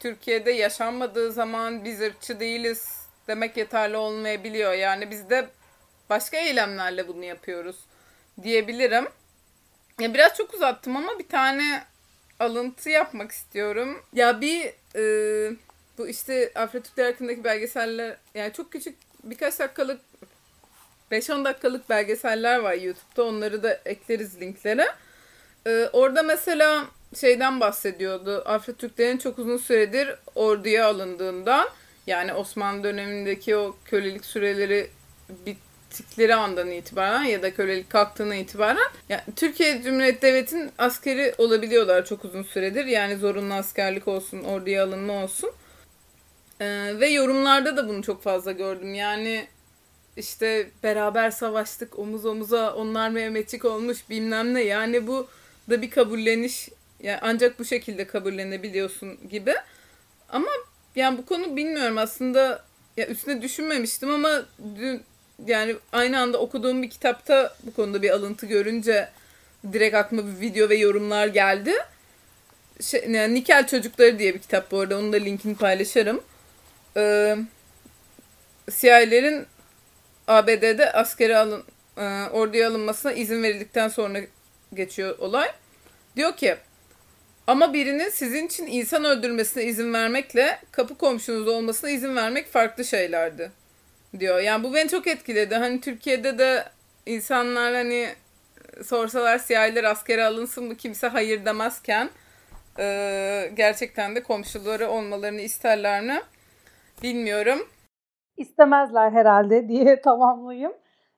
Türkiye'de 0.00 0.50
yaşanmadığı 0.50 1.32
zaman 1.32 1.84
biz 1.84 2.00
ırkçı 2.00 2.40
değiliz 2.40 3.06
demek 3.28 3.56
yeterli 3.56 3.96
olmayabiliyor. 3.96 4.72
Yani 4.72 5.10
biz 5.10 5.30
de 5.30 5.48
başka 6.10 6.36
eylemlerle 6.36 7.08
bunu 7.08 7.24
yapıyoruz 7.24 7.76
diyebilirim. 8.42 9.08
Ya 10.00 10.14
biraz 10.14 10.36
çok 10.36 10.54
uzattım 10.54 10.96
ama 10.96 11.18
bir 11.18 11.28
tane 11.28 11.82
alıntı 12.40 12.90
yapmak 12.90 13.32
istiyorum. 13.32 14.02
Ya 14.12 14.40
bir 14.40 14.72
e, 14.96 15.02
bu 16.02 16.08
işte 16.08 16.52
Afro-Türkler 16.54 17.04
hakkındaki 17.04 17.44
belgeseller 17.44 18.16
yani 18.34 18.52
çok 18.52 18.72
küçük 18.72 18.96
birkaç 19.24 19.58
dakikalık 19.58 20.00
5-10 21.12 21.44
dakikalık 21.44 21.90
belgeseller 21.90 22.58
var 22.58 22.74
YouTube'da. 22.74 23.24
Onları 23.24 23.62
da 23.62 23.80
ekleriz 23.84 24.40
linklere. 24.40 24.86
Ee, 25.66 25.88
orada 25.92 26.22
mesela 26.22 26.86
şeyden 27.20 27.60
bahsediyordu. 27.60 28.42
Afro-Türklerin 28.46 29.18
çok 29.18 29.38
uzun 29.38 29.56
süredir 29.56 30.14
orduya 30.34 30.86
alındığından 30.86 31.68
yani 32.06 32.34
Osmanlı 32.34 32.84
dönemindeki 32.84 33.56
o 33.56 33.76
kölelik 33.84 34.24
süreleri 34.24 34.90
bittikleri 35.46 36.34
andan 36.34 36.70
itibaren 36.70 37.22
ya 37.22 37.42
da 37.42 37.54
kölelik 37.54 37.90
kalktığına 37.90 38.34
itibaren 38.34 38.90
yani 39.08 39.22
Türkiye 39.36 39.82
Cumhuriyeti 39.82 40.22
Devleti'nin 40.22 40.70
askeri 40.78 41.34
olabiliyorlar 41.38 42.04
çok 42.04 42.24
uzun 42.24 42.42
süredir. 42.42 42.84
Yani 42.84 43.16
zorunlu 43.16 43.54
askerlik 43.54 44.08
olsun, 44.08 44.44
orduya 44.44 44.84
alınma 44.84 45.24
olsun. 45.24 45.50
Ee, 46.60 47.00
ve 47.00 47.08
yorumlarda 47.08 47.76
da 47.76 47.88
bunu 47.88 48.02
çok 48.02 48.22
fazla 48.22 48.52
gördüm. 48.52 48.94
Yani 48.94 49.46
işte 50.16 50.70
beraber 50.82 51.30
savaştık 51.30 51.98
omuz 51.98 52.26
omuza 52.26 52.74
onlar 52.74 53.10
Mehmetçik 53.10 53.64
olmuş 53.64 53.98
bilmem 54.10 54.54
ne. 54.54 54.62
Yani 54.62 55.06
bu 55.06 55.28
da 55.70 55.82
bir 55.82 55.90
kabulleniş. 55.90 56.68
Yani 57.02 57.18
ancak 57.22 57.58
bu 57.58 57.64
şekilde 57.64 58.06
kabullenebiliyorsun 58.06 59.28
gibi. 59.30 59.54
Ama 60.28 60.48
yani 60.96 61.18
bu 61.18 61.26
konu 61.26 61.56
bilmiyorum 61.56 61.98
aslında 61.98 62.64
ya 62.96 63.06
üstüne 63.06 63.42
düşünmemiştim 63.42 64.10
ama 64.10 64.42
dün 64.78 65.02
yani 65.46 65.76
aynı 65.92 66.20
anda 66.20 66.38
okuduğum 66.38 66.82
bir 66.82 66.90
kitapta 66.90 67.56
bu 67.62 67.74
konuda 67.74 68.02
bir 68.02 68.10
alıntı 68.10 68.46
görünce 68.46 69.08
direkt 69.72 69.94
aklıma 69.94 70.22
bir 70.26 70.40
video 70.40 70.68
ve 70.68 70.76
yorumlar 70.76 71.26
geldi. 71.26 71.72
Şey, 72.80 73.04
yani 73.08 73.34
Nikel 73.34 73.66
Çocukları 73.66 74.18
diye 74.18 74.34
bir 74.34 74.38
kitap 74.38 74.70
bu 74.70 74.80
arada. 74.80 74.98
Onun 74.98 75.12
da 75.12 75.16
linkini 75.16 75.56
paylaşırım 75.56 76.20
e, 76.96 77.36
siyahilerin 78.70 79.46
ABD'de 80.28 80.92
askeri 80.92 81.36
alın 81.36 81.64
e, 81.96 82.02
orduya 82.32 82.68
alınmasına 82.68 83.12
izin 83.12 83.42
verildikten 83.42 83.88
sonra 83.88 84.18
geçiyor 84.74 85.18
olay. 85.18 85.48
Diyor 86.16 86.36
ki 86.36 86.56
Ama 87.46 87.72
birinin 87.72 88.08
sizin 88.08 88.46
için 88.46 88.66
insan 88.66 89.04
öldürmesine 89.04 89.64
izin 89.64 89.92
vermekle 89.94 90.58
kapı 90.72 90.98
komşunuz 90.98 91.48
olmasına 91.48 91.90
izin 91.90 92.16
vermek 92.16 92.52
farklı 92.52 92.84
şeylerdi 92.84 93.50
diyor. 94.18 94.40
Yani 94.40 94.64
bu 94.64 94.74
beni 94.74 94.88
çok 94.88 95.06
etkiledi. 95.06 95.54
Hani 95.54 95.80
Türkiye'de 95.80 96.38
de 96.38 96.64
insanlar 97.06 97.74
hani 97.74 98.08
sorsalar 98.84 99.38
siyahiler 99.38 99.84
askere 99.84 100.24
alınsın 100.24 100.64
mı 100.64 100.76
kimse 100.76 101.06
hayır 101.06 101.44
demezken 101.44 102.10
e, 102.78 103.50
gerçekten 103.54 104.16
de 104.16 104.22
komşuları 104.22 104.88
olmalarını 104.88 105.40
isterler 105.40 106.02
mi 106.02 106.22
bilmiyorum. 107.02 107.58
İstemezler 108.36 109.10
herhalde 109.10 109.68
diye 109.68 110.00
tamamlayayım. 110.04 110.72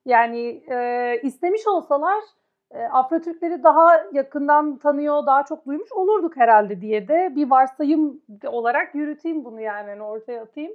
Yani 0.05 0.63
e, 0.71 1.19
istemiş 1.23 1.67
olsalar 1.67 2.23
e, 2.71 2.83
Afro 2.83 3.21
Türkleri 3.21 3.63
daha 3.63 4.05
yakından 4.13 4.77
tanıyor, 4.77 5.25
daha 5.25 5.45
çok 5.45 5.65
duymuş 5.65 5.91
olurduk 5.91 6.37
herhalde 6.37 6.81
diye 6.81 7.07
de 7.07 7.35
bir 7.35 7.49
varsayım 7.49 8.21
olarak 8.45 8.95
yürüteyim 8.95 9.45
bunu 9.45 9.61
yani 9.61 9.89
hani 9.89 10.03
ortaya 10.03 10.41
atayım. 10.41 10.73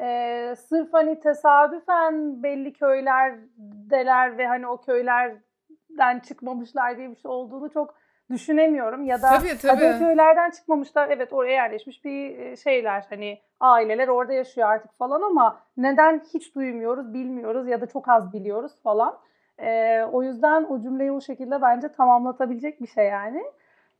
E, 0.00 0.54
sırf 0.56 0.92
hani 0.92 1.20
tesadüfen 1.20 2.42
belli 2.42 2.72
köylerdeler 2.72 4.38
ve 4.38 4.46
hani 4.46 4.66
o 4.66 4.80
köylerden 4.80 6.20
çıkmamışlar 6.28 6.96
diye 6.96 7.10
bir 7.10 7.16
şey 7.16 7.30
olduğunu 7.30 7.70
çok 7.70 7.94
düşünemiyorum. 8.32 9.04
Ya 9.04 9.22
da 9.22 9.28
tabii, 9.28 9.58
tabii. 9.62 9.98
köylerden 9.98 10.50
çıkmamışlar 10.50 11.08
evet 11.10 11.32
oraya 11.32 11.52
yerleşmiş 11.52 12.04
bir 12.04 12.56
şeyler 12.56 13.04
hani 13.10 13.38
aileler 13.60 14.08
orada 14.08 14.32
yaşıyor 14.32 14.68
artık 14.68 14.98
falan 14.98 15.22
ama 15.22 15.60
neden 15.76 16.22
hiç 16.34 16.54
duymuyoruz, 16.54 17.14
bilmiyoruz 17.14 17.68
ya 17.68 17.80
da 17.80 17.86
çok 17.86 18.08
az 18.08 18.32
biliyoruz 18.32 18.72
falan. 18.82 19.18
E, 19.58 20.02
o 20.12 20.22
yüzden 20.22 20.64
o 20.64 20.80
cümleyi 20.80 21.12
o 21.12 21.20
şekilde 21.20 21.62
bence 21.62 21.88
tamamlatabilecek 21.88 22.80
bir 22.80 22.86
şey 22.86 23.06
yani. 23.06 23.42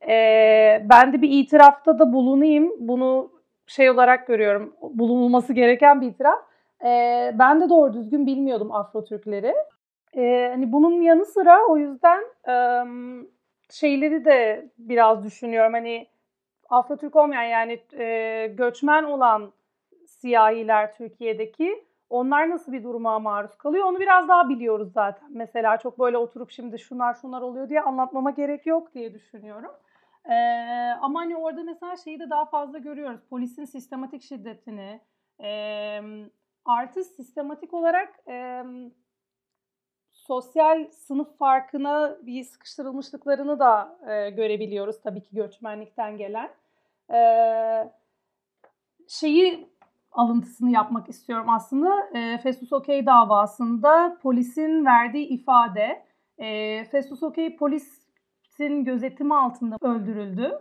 E, 0.07 0.15
ben 0.89 1.13
de 1.13 1.21
bir 1.21 1.29
itirafta 1.29 1.99
da 1.99 2.13
bulunayım. 2.13 2.73
Bunu 2.79 3.31
şey 3.67 3.89
olarak 3.89 4.27
görüyorum. 4.27 4.75
Bulunulması 4.81 5.53
gereken 5.53 6.01
bir 6.01 6.07
itiraf. 6.07 6.39
E, 6.85 7.31
ben 7.39 7.61
de 7.61 7.69
doğru 7.69 7.93
düzgün 7.93 8.27
bilmiyordum 8.27 8.71
Afro 8.71 9.03
Türkleri. 9.03 9.55
E, 10.17 10.49
hani 10.51 10.71
bunun 10.71 11.01
yanı 11.01 11.25
sıra 11.25 11.59
o 11.69 11.77
yüzden 11.77 12.21
e, 12.47 12.53
şeyleri 13.69 14.25
de 14.25 14.69
biraz 14.77 15.23
düşünüyorum. 15.23 15.73
Hani 15.73 16.07
Afro 16.69 16.97
Türk 16.97 17.15
olmayan 17.15 17.43
yani 17.43 17.79
e, 17.93 18.47
göçmen 18.57 19.03
olan 19.03 19.53
siyahiler 20.05 20.93
Türkiye'deki 20.93 21.85
onlar 22.09 22.49
nasıl 22.49 22.71
bir 22.71 22.83
duruma 22.83 23.19
maruz 23.19 23.57
kalıyor 23.57 23.85
onu 23.85 23.99
biraz 23.99 24.27
daha 24.27 24.49
biliyoruz 24.49 24.93
zaten. 24.93 25.29
Mesela 25.31 25.77
çok 25.77 25.99
böyle 25.99 26.17
oturup 26.17 26.51
şimdi 26.51 26.79
şunlar 26.79 27.13
şunlar 27.13 27.41
oluyor 27.41 27.69
diye 27.69 27.81
anlatmama 27.81 28.31
gerek 28.31 28.65
yok 28.65 28.93
diye 28.93 29.13
düşünüyorum. 29.13 29.71
Ee, 30.25 30.33
ama 31.01 31.19
hani 31.19 31.37
orada 31.37 31.63
mesela 31.63 31.97
şeyi 31.97 32.19
de 32.19 32.29
daha 32.29 32.45
fazla 32.45 32.77
görüyoruz. 32.77 33.19
Polisin 33.29 33.65
sistematik 33.65 34.23
şiddetini, 34.23 35.01
e, 35.43 36.01
artı 36.65 37.03
sistematik 37.03 37.73
olarak 37.73 38.19
e, 38.27 38.63
sosyal 40.27 40.87
sınıf 40.91 41.37
farkına 41.37 42.17
bir 42.21 42.43
sıkıştırılmışlıklarını 42.43 43.59
da 43.59 43.97
e, 44.07 44.29
görebiliyoruz 44.29 45.01
tabii 45.01 45.21
ki 45.21 45.35
göçmenlikten 45.35 46.17
gelen. 46.17 46.49
E, 47.13 47.19
şeyi 49.07 49.69
alıntısını 50.11 50.71
yapmak 50.71 51.09
istiyorum 51.09 51.49
aslında. 51.49 52.09
E, 52.13 52.37
Festus 52.37 52.73
Okey 52.73 53.05
davasında 53.05 54.17
polisin 54.21 54.85
verdiği 54.85 55.27
ifade. 55.27 56.05
E, 56.37 56.85
Festus 56.85 57.23
Okey 57.23 57.55
polisin 57.55 58.85
gözetimi 58.85 59.35
altında 59.35 59.77
öldürüldü. 59.81 60.59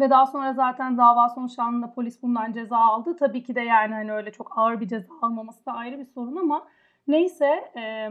Ve 0.00 0.10
daha 0.10 0.26
sonra 0.26 0.52
zaten 0.52 0.98
dava 0.98 1.28
sonuçlandığında 1.28 1.92
polis 1.92 2.22
bundan 2.22 2.52
ceza 2.52 2.76
aldı. 2.76 3.16
Tabii 3.16 3.42
ki 3.42 3.54
de 3.54 3.60
yani 3.60 3.94
hani 3.94 4.12
öyle 4.12 4.32
çok 4.32 4.58
ağır 4.58 4.80
bir 4.80 4.88
ceza 4.88 5.14
almaması 5.22 5.66
da 5.66 5.72
ayrı 5.72 5.98
bir 5.98 6.04
sorun 6.04 6.36
ama 6.36 6.68
neyse 7.06 7.72
e, 7.76 8.08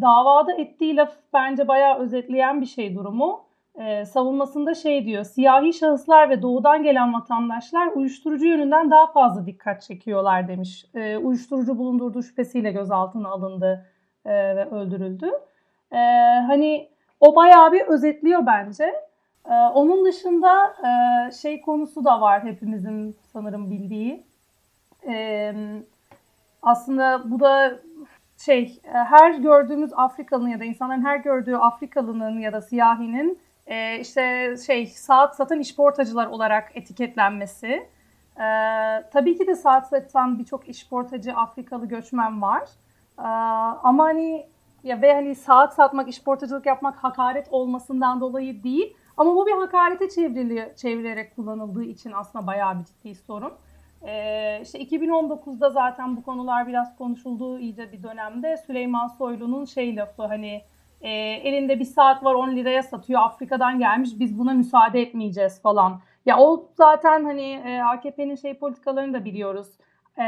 davada 0.00 0.52
ettiği 0.52 0.96
laf 0.96 1.12
bence 1.32 1.68
bayağı 1.68 1.98
özetleyen 1.98 2.60
bir 2.60 2.66
şey 2.66 2.94
durumu 2.94 3.48
e, 3.78 4.04
savunmasında 4.04 4.74
şey 4.74 5.06
diyor. 5.06 5.24
Siyahi 5.24 5.72
şahıslar 5.72 6.30
ve 6.30 6.42
doğudan 6.42 6.82
gelen 6.82 7.14
vatandaşlar 7.14 7.86
uyuşturucu 7.86 8.46
yönünden 8.46 8.90
daha 8.90 9.06
fazla 9.06 9.46
dikkat 9.46 9.82
çekiyorlar 9.82 10.48
demiş. 10.48 10.86
E, 10.94 11.16
uyuşturucu 11.16 11.78
bulundurduğu 11.78 12.22
şüphesiyle 12.22 12.72
gözaltına 12.72 13.28
alındı 13.28 13.86
e, 14.24 14.30
ve 14.56 14.70
öldürüldü. 14.70 15.30
E, 15.92 15.98
hani 16.46 16.88
o 17.20 17.36
bayağı 17.36 17.72
bir 17.72 17.80
özetliyor 17.80 18.46
bence. 18.46 18.84
E, 19.50 19.54
onun 19.54 20.04
dışında 20.04 20.64
e, 20.64 21.32
şey 21.32 21.60
konusu 21.60 22.04
da 22.04 22.20
var 22.20 22.44
hepimizin 22.44 23.16
sanırım 23.32 23.70
bildiği. 23.70 24.26
E, 25.06 25.54
aslında 26.62 27.30
bu 27.30 27.40
da 27.40 27.78
şey 28.44 28.80
her 28.92 29.34
gördüğümüz 29.34 29.90
Afrikalının 29.96 30.48
ya 30.48 30.60
da 30.60 30.64
insanların 30.64 31.04
her 31.04 31.16
gördüğü 31.16 31.54
Afrikalının 31.54 32.38
ya 32.38 32.52
da 32.52 32.60
siyahinin 32.60 33.40
e, 33.66 34.00
işte 34.00 34.54
şey 34.66 34.86
saat 34.86 35.36
satan 35.36 35.60
işportacılar 35.60 36.26
olarak 36.26 36.70
etiketlenmesi. 36.74 37.88
E, 38.36 38.46
tabii 39.12 39.38
ki 39.38 39.46
de 39.46 39.54
saat 39.54 39.88
satan 39.88 40.38
birçok 40.38 40.68
işportacı 40.68 41.34
Afrikalı 41.34 41.86
göçmen 41.86 42.42
var. 42.42 42.68
E, 43.18 43.28
ama 43.82 44.04
hani 44.04 44.46
ya 44.84 45.02
ve 45.02 45.14
hani 45.14 45.34
saat 45.34 45.74
satmak, 45.74 46.08
işportacılık 46.08 46.66
yapmak 46.66 47.04
hakaret 47.04 47.48
olmasından 47.50 48.20
dolayı 48.20 48.62
değil. 48.62 48.96
Ama 49.16 49.34
bu 49.34 49.46
bir 49.46 49.52
hakarete 49.52 50.08
çevrili, 50.08 50.72
çevrilerek 50.76 51.36
kullanıldığı 51.36 51.84
için 51.84 52.12
aslında 52.12 52.46
bayağı 52.46 52.78
bir 52.78 52.84
ciddi 52.84 53.14
sorun. 53.14 53.52
Ee, 54.06 54.60
işte 54.62 54.78
2019'da 54.78 55.70
zaten 55.70 56.16
bu 56.16 56.22
konular 56.22 56.68
biraz 56.68 56.96
konuşulduğu 56.96 57.58
iyice 57.58 57.92
bir 57.92 58.02
dönemde 58.02 58.56
Süleyman 58.56 59.06
Soylu'nun 59.06 59.64
şey 59.64 59.96
lafı 59.96 60.22
hani 60.22 60.62
e, 61.00 61.10
elinde 61.18 61.80
bir 61.80 61.84
saat 61.84 62.24
var 62.24 62.34
10 62.34 62.56
liraya 62.56 62.82
satıyor 62.82 63.22
Afrika'dan 63.22 63.78
gelmiş 63.78 64.10
biz 64.18 64.38
buna 64.38 64.52
müsaade 64.52 65.00
etmeyeceğiz 65.00 65.62
falan. 65.62 66.00
Ya 66.26 66.38
o 66.38 66.68
zaten 66.74 67.24
hani 67.24 67.62
e, 67.66 67.80
AKP'nin 67.82 68.34
şey 68.34 68.54
politikalarını 68.54 69.14
da 69.14 69.24
biliyoruz. 69.24 69.68
E, 70.20 70.24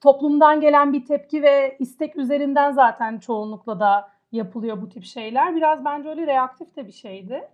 toplumdan 0.00 0.60
gelen 0.60 0.92
bir 0.92 1.04
tepki 1.04 1.42
ve 1.42 1.76
istek 1.78 2.16
üzerinden 2.16 2.72
zaten 2.72 3.18
çoğunlukla 3.18 3.80
da 3.80 4.08
yapılıyor 4.32 4.82
bu 4.82 4.88
tip 4.88 5.04
şeyler. 5.04 5.56
Biraz 5.56 5.84
bence 5.84 6.08
öyle 6.08 6.26
reaktif 6.26 6.76
de 6.76 6.86
bir 6.86 6.92
şeydi. 6.92 7.48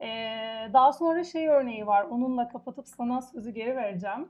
E, 0.00 0.08
daha 0.72 0.92
sonra 0.92 1.24
şey 1.24 1.48
örneği 1.48 1.86
var 1.86 2.06
onunla 2.10 2.48
kapatıp 2.48 2.88
sana 2.88 3.22
sözü 3.22 3.50
geri 3.50 3.76
vereceğim. 3.76 4.28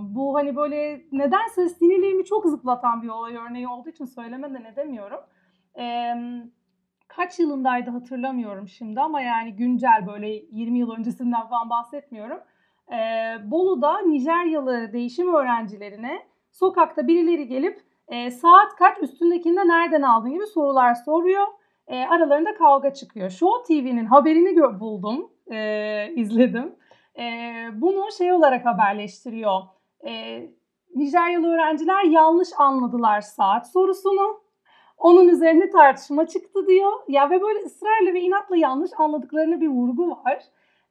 Bu 0.00 0.34
hani 0.34 0.56
böyle 0.56 1.02
nedense 1.12 1.68
sinirlerimi 1.68 2.24
çok 2.24 2.46
zıplatan 2.46 3.02
bir 3.02 3.08
olay 3.08 3.36
örneği 3.36 3.68
olduğu 3.68 3.88
için 3.88 4.04
söylemeden 4.04 4.64
edemiyorum. 4.64 5.20
Um, 5.74 6.50
kaç 7.08 7.38
yılındaydı 7.38 7.90
hatırlamıyorum 7.90 8.68
şimdi 8.68 9.00
ama 9.00 9.20
yani 9.20 9.56
güncel 9.56 10.06
böyle 10.06 10.28
20 10.28 10.78
yıl 10.78 10.90
öncesinden 10.90 11.46
falan 11.46 11.70
bahsetmiyorum. 11.70 12.38
Bolu'da 13.50 13.98
Nijeryalı 13.98 14.92
değişim 14.92 15.34
öğrencilerine 15.34 16.22
sokakta 16.50 17.06
birileri 17.06 17.48
gelip 17.48 17.80
saat 18.32 18.76
kaç 18.78 18.98
üstündekinde 19.02 19.68
nereden 19.68 20.02
aldın 20.02 20.32
gibi 20.32 20.46
sorular 20.46 20.94
soruyor. 20.94 21.46
Aralarında 21.88 22.54
kavga 22.54 22.92
çıkıyor. 22.94 23.30
Show 23.30 23.74
TV'nin 23.74 24.04
haberini 24.04 24.80
buldum, 24.80 25.30
izledim. 26.16 26.74
E, 27.18 27.24
bunu 27.72 28.12
şey 28.18 28.32
olarak 28.32 28.66
haberleştiriyor. 28.66 29.60
E, 30.06 30.42
Nijeryalı 30.94 31.46
öğrenciler 31.46 32.04
yanlış 32.04 32.48
anladılar 32.58 33.20
saat 33.20 33.72
sorusunu. 33.72 34.40
Onun 34.98 35.28
üzerine 35.28 35.70
tartışma 35.70 36.26
çıktı 36.26 36.66
diyor. 36.66 36.92
Ya 37.08 37.30
ve 37.30 37.42
böyle 37.42 37.58
ısrarla 37.58 38.14
ve 38.14 38.20
inatla 38.20 38.56
yanlış 38.56 38.90
anladıklarına 38.98 39.60
bir 39.60 39.68
vurgu 39.68 40.10
var. 40.10 40.42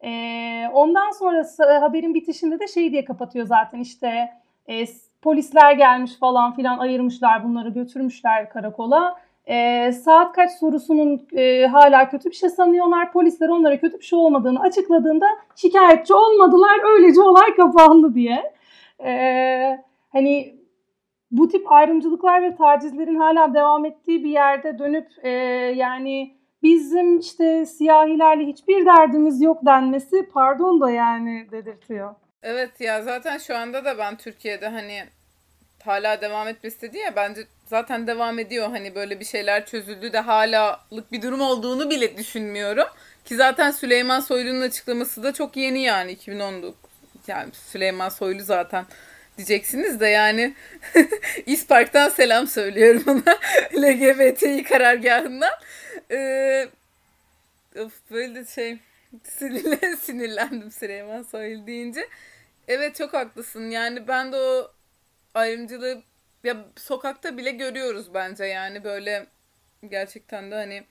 Ee, 0.03 0.67
ondan 0.73 1.11
sonra 1.11 1.45
haberin 1.81 2.13
bitişinde 2.13 2.59
de 2.59 2.67
şey 2.67 2.91
diye 2.91 3.05
kapatıyor 3.05 3.45
zaten 3.45 3.79
işte 3.79 4.29
e, 4.67 4.85
polisler 5.21 5.71
gelmiş 5.71 6.19
falan 6.19 6.55
filan 6.55 6.77
ayırmışlar 6.77 7.43
bunları 7.43 7.69
götürmüşler 7.69 8.49
karakola. 8.49 9.15
E, 9.50 9.91
saat 9.91 10.36
kaç 10.36 10.51
sorusunun 10.51 11.27
e, 11.34 11.65
hala 11.65 12.10
kötü 12.10 12.29
bir 12.29 12.36
şey 12.36 12.50
sanıyorlar. 12.50 13.12
Polisler 13.12 13.50
onlara 13.50 13.79
kötü 13.79 14.00
bir 14.00 14.06
şey 14.06 14.20
olmadığını 14.20 14.62
açıkladığında 14.62 15.25
şikayetçi 15.56 16.13
olmadılar. 16.13 16.94
Öylece 16.94 17.22
olay 17.22 17.56
kapandı 17.56 18.15
diye. 18.15 18.53
E, 19.06 19.84
hani 20.12 20.56
bu 21.32 21.48
tip 21.48 21.72
ayrımcılıklar 21.72 22.41
ve 22.44 22.56
tacizlerin 22.56 23.15
hala 23.15 23.53
devam 23.53 23.86
ettiği 23.86 24.24
bir 24.24 24.29
yerde 24.29 24.79
dönüp 24.79 25.08
e, 25.24 25.29
yani 25.75 26.36
bizim 26.63 27.20
işte 27.20 27.65
siyahilerle 27.65 28.46
hiçbir 28.46 28.86
derdimiz 28.86 29.41
yok 29.41 29.65
denmesi 29.65 30.29
pardon 30.34 30.82
da 30.82 30.91
yani 30.91 31.48
dedirtiyor. 31.51 32.15
Evet 32.44 32.82
ya 32.82 33.01
zaten 33.01 33.38
şu 33.38 33.58
anda 33.58 33.86
da 33.86 33.98
ben 33.98 34.18
Türkiye'de 34.18 34.68
hani 34.68 35.03
hala 35.86 36.22
devam 36.22 36.48
etmesi 36.48 36.82
dedi 36.82 36.98
ya 36.98 37.15
bence 37.15 37.41
zaten 37.69 38.07
devam 38.07 38.39
ediyor. 38.39 38.69
Hani 38.69 38.95
böyle 38.95 39.19
bir 39.19 39.25
şeyler 39.25 39.65
çözüldü 39.65 40.13
de 40.13 40.19
halalık 40.19 41.11
bir 41.11 41.21
durum 41.21 41.41
olduğunu 41.41 41.89
bile 41.89 42.17
düşünmüyorum. 42.17 42.88
Ki 43.25 43.35
zaten 43.35 43.71
Süleyman 43.71 44.19
Soylu'nun 44.19 44.61
açıklaması 44.61 45.23
da 45.23 45.33
çok 45.33 45.57
yeni 45.57 45.81
yani 45.81 46.11
2019. 46.11 46.75
Yani 47.27 47.49
Süleyman 47.53 48.09
Soylu 48.09 48.43
zaten 48.43 48.85
diyeceksiniz 49.38 49.99
de 49.99 50.07
yani 50.07 50.53
İspark'tan 51.45 52.09
selam 52.09 52.47
söylüyorum 52.47 53.03
ona 53.07 53.38
LGBTİ 53.81 54.63
karargahından. 54.63 55.53
Ee, 56.11 56.67
of 57.79 57.93
böyle 58.11 58.35
de 58.35 58.45
şey 58.45 58.77
sinirlen, 59.23 59.95
sinirlendim 60.01 60.71
Süleyman 60.71 61.23
Soylu 61.23 61.67
deyince. 61.67 62.07
Evet 62.67 62.95
çok 62.95 63.13
haklısın 63.13 63.69
yani 63.69 64.07
ben 64.07 64.31
de 64.31 64.38
o 64.38 64.71
ayrımcılığı 65.33 66.01
ya 66.43 66.65
sokakta 66.75 67.38
bile 67.38 67.51
görüyoruz 67.51 68.13
bence 68.13 68.46
yani 68.46 68.84
böyle 68.84 69.25
gerçekten 69.89 70.51
de 70.51 70.55
hani 70.55 70.84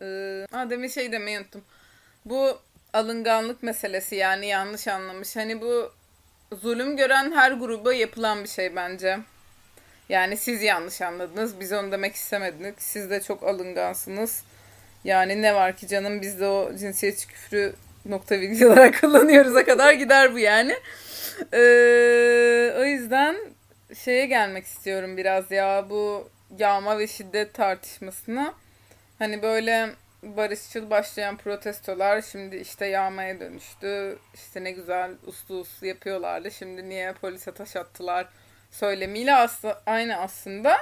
e, 0.00 0.70
demin 0.70 0.88
şey 0.88 1.12
demeyi 1.12 1.38
unuttum. 1.38 1.64
Bu 2.24 2.58
alınganlık 2.92 3.62
meselesi 3.62 4.16
yani 4.16 4.46
yanlış 4.46 4.88
anlamış. 4.88 5.36
Hani 5.36 5.60
bu 5.60 5.92
zulüm 6.52 6.96
gören 6.96 7.32
her 7.32 7.52
gruba 7.52 7.94
yapılan 7.94 8.44
bir 8.44 8.48
şey 8.48 8.76
bence. 8.76 9.18
Yani 10.08 10.36
siz 10.36 10.62
yanlış 10.62 11.02
anladınız. 11.02 11.60
Biz 11.60 11.72
onu 11.72 11.92
demek 11.92 12.14
istemedik. 12.14 12.82
Siz 12.82 13.10
de 13.10 13.22
çok 13.22 13.42
alıngansınız. 13.42 14.44
Yani 15.04 15.42
ne 15.42 15.54
var 15.54 15.76
ki 15.76 15.88
canım 15.88 16.22
biz 16.22 16.40
de 16.40 16.46
o 16.46 16.76
cinsiyetçi 16.76 17.28
küfrü 17.28 17.74
nokta 18.04 18.34
virgül 18.34 18.66
olarak 18.66 19.00
kullanıyoruz'a 19.00 19.64
kadar 19.64 19.92
gider 19.92 20.34
bu 20.34 20.38
yani. 20.38 20.74
Ee, 21.52 22.74
o 22.78 22.84
yüzden 22.84 23.36
şeye 23.94 24.26
gelmek 24.26 24.64
istiyorum 24.64 25.16
biraz 25.16 25.50
ya 25.50 25.86
bu 25.90 26.28
yağma 26.58 26.98
ve 26.98 27.06
şiddet 27.06 27.54
tartışmasına. 27.54 28.54
Hani 29.18 29.42
böyle 29.42 29.90
barışçıl 30.22 30.90
başlayan 30.90 31.36
protestolar 31.36 32.22
şimdi 32.22 32.56
işte 32.56 32.86
yağmaya 32.86 33.40
dönüştü. 33.40 34.18
İşte 34.34 34.64
ne 34.64 34.70
güzel 34.70 35.10
uslu 35.26 35.54
uslu 35.54 35.86
yapıyorlardı. 35.86 36.50
Şimdi 36.50 36.88
niye 36.88 37.12
polise 37.12 37.52
taş 37.52 37.76
attılar 37.76 38.26
söylemiyle 38.70 39.34
aslı, 39.34 39.78
aynı 39.86 40.16
aslında. 40.16 40.76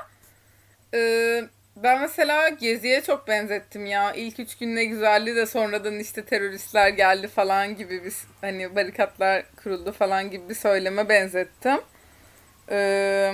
Ee, 0.95 1.45
ben 1.77 2.01
mesela 2.01 2.49
Gezi'ye 2.49 3.03
çok 3.03 3.29
benzettim 3.29 3.87
ya. 3.87 4.13
İlk 4.13 4.41
üç 4.41 4.59
gün 4.59 4.77
ne 4.77 4.85
güzeldi 4.85 5.37
de 5.37 5.47
sonradan 5.47 5.99
işte 5.99 6.25
teröristler 6.25 6.89
geldi 6.89 7.29
falan 7.29 7.77
gibi 7.77 8.05
bir 8.05 8.15
hani 8.41 8.77
barikatlar 8.77 9.45
kuruldu 9.57 9.93
falan 9.93 10.31
gibi 10.31 10.49
bir 10.49 10.55
söyleme 10.55 11.09
benzettim. 11.09 11.81
Ee... 12.71 13.33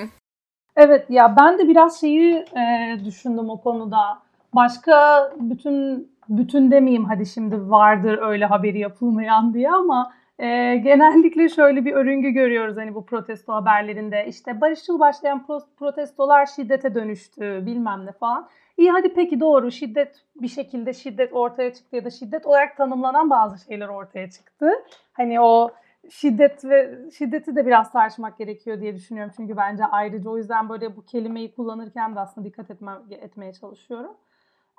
Evet 0.77 1.07
ya 1.11 1.37
ben 1.37 1.59
de 1.59 1.69
biraz 1.69 2.01
şeyi 2.01 2.35
e, 2.35 2.97
düşündüm 3.05 3.51
o 3.51 3.61
konuda. 3.61 4.19
Başka 4.55 5.29
bütün 5.41 6.11
bütün 6.29 6.71
demeyeyim 6.71 7.05
hadi 7.05 7.27
şimdi 7.27 7.71
vardır 7.71 8.19
öyle 8.23 8.45
haberi 8.47 8.79
yapılmayan 8.79 9.55
diye 9.55 9.71
ama 9.71 10.13
e, 10.39 10.77
genellikle 10.77 11.49
şöyle 11.49 11.85
bir 11.85 11.93
örüngü 11.93 12.31
görüyoruz 12.31 12.77
hani 12.77 12.95
bu 12.95 13.07
protesto 13.07 13.53
haberlerinde. 13.53 14.27
İşte 14.29 14.61
barışçıl 14.61 14.99
başlayan 14.99 15.45
pro- 15.49 15.67
protestolar 15.79 16.47
şiddete 16.47 16.95
dönüştü 16.95 17.63
bilmem 17.67 18.07
ne 18.07 18.13
falan. 18.13 18.49
İyi 18.77 18.91
hadi 18.91 19.15
peki 19.15 19.41
doğru 19.41 19.71
şiddet 19.71 20.23
bir 20.41 20.49
şekilde 20.49 20.93
şiddet 20.93 21.33
ortaya 21.33 21.75
çıktı 21.75 21.97
ya 21.97 22.05
da 22.05 22.11
şiddet 22.11 22.47
olarak 22.47 22.77
tanımlanan 22.77 23.31
bazı 23.31 23.65
şeyler 23.65 23.89
ortaya 23.89 24.31
çıktı. 24.31 24.71
Hani 25.13 25.41
o 25.41 25.71
şiddet 26.11 26.65
ve 26.65 27.11
şiddeti 27.19 27.57
de 27.57 27.67
biraz 27.67 27.93
tartışmak 27.93 28.39
gerekiyor 28.39 28.81
diye 28.81 28.95
düşünüyorum. 28.95 29.33
Çünkü 29.37 29.57
bence 29.57 29.85
ayrıca 29.85 30.31
o 30.31 30.37
yüzden 30.37 30.69
böyle 30.69 30.97
bu 30.97 31.05
kelimeyi 31.05 31.55
kullanırken 31.55 32.15
de 32.15 32.21
aslında 32.21 32.47
dikkat 32.49 32.71
etmem, 32.71 33.03
etmeye 33.11 33.53
çalışıyorum. 33.53 34.17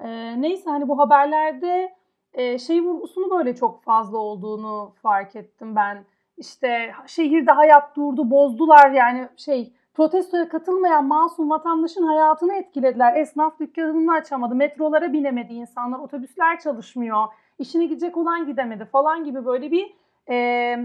Ee, 0.04 0.42
neyse 0.42 0.70
hani 0.70 0.88
bu 0.88 1.00
haberlerde 1.00 1.96
e, 2.34 2.60
şey 2.60 2.82
vurgusunu 2.82 3.30
böyle 3.30 3.56
çok 3.56 3.84
fazla 3.84 4.18
olduğunu 4.18 4.94
fark 5.02 5.36
ettim 5.36 5.76
ben. 5.76 6.06
İşte 6.38 6.92
şehirde 7.08 7.52
hayat 7.52 7.96
durdu, 7.96 8.32
bozdular 8.32 8.92
yani 8.92 9.28
şey 9.38 9.74
protestoya 9.94 10.50
katılmayan 10.50 11.06
masum 11.06 11.50
vatandaşın 11.50 12.04
hayatını 12.04 12.54
etkilediler. 12.54 13.16
Esnaf 13.16 13.60
dükkanını 13.60 14.14
açamadı, 14.14 14.56
metrolara 14.56 15.14
binemedi 15.14 15.54
insanlar, 15.54 16.00
otobüsler 16.00 16.60
çalışmıyor, 16.60 17.26
işine 17.60 17.86
gidecek 17.86 18.18
olan 18.18 18.46
gidemedi 18.46 18.86
falan 18.86 19.24
gibi 19.24 19.46
böyle 19.46 19.72
bir 19.72 19.94
e, 20.30 20.78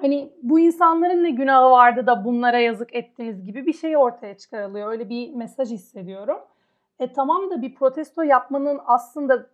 hani 0.00 0.32
bu 0.42 0.60
insanların 0.60 1.24
ne 1.24 1.30
günahı 1.30 1.70
vardı 1.70 2.06
da 2.06 2.24
bunlara 2.24 2.58
yazık 2.58 2.94
ettiniz 2.94 3.44
gibi 3.44 3.66
bir 3.66 3.72
şey 3.72 3.96
ortaya 3.96 4.36
çıkarılıyor. 4.36 4.90
Öyle 4.90 5.08
bir 5.08 5.34
mesaj 5.34 5.70
hissediyorum. 5.70 6.38
E 6.98 7.12
tamam 7.12 7.50
da 7.50 7.62
bir 7.62 7.74
protesto 7.74 8.22
yapmanın 8.22 8.80
aslında 8.86 9.46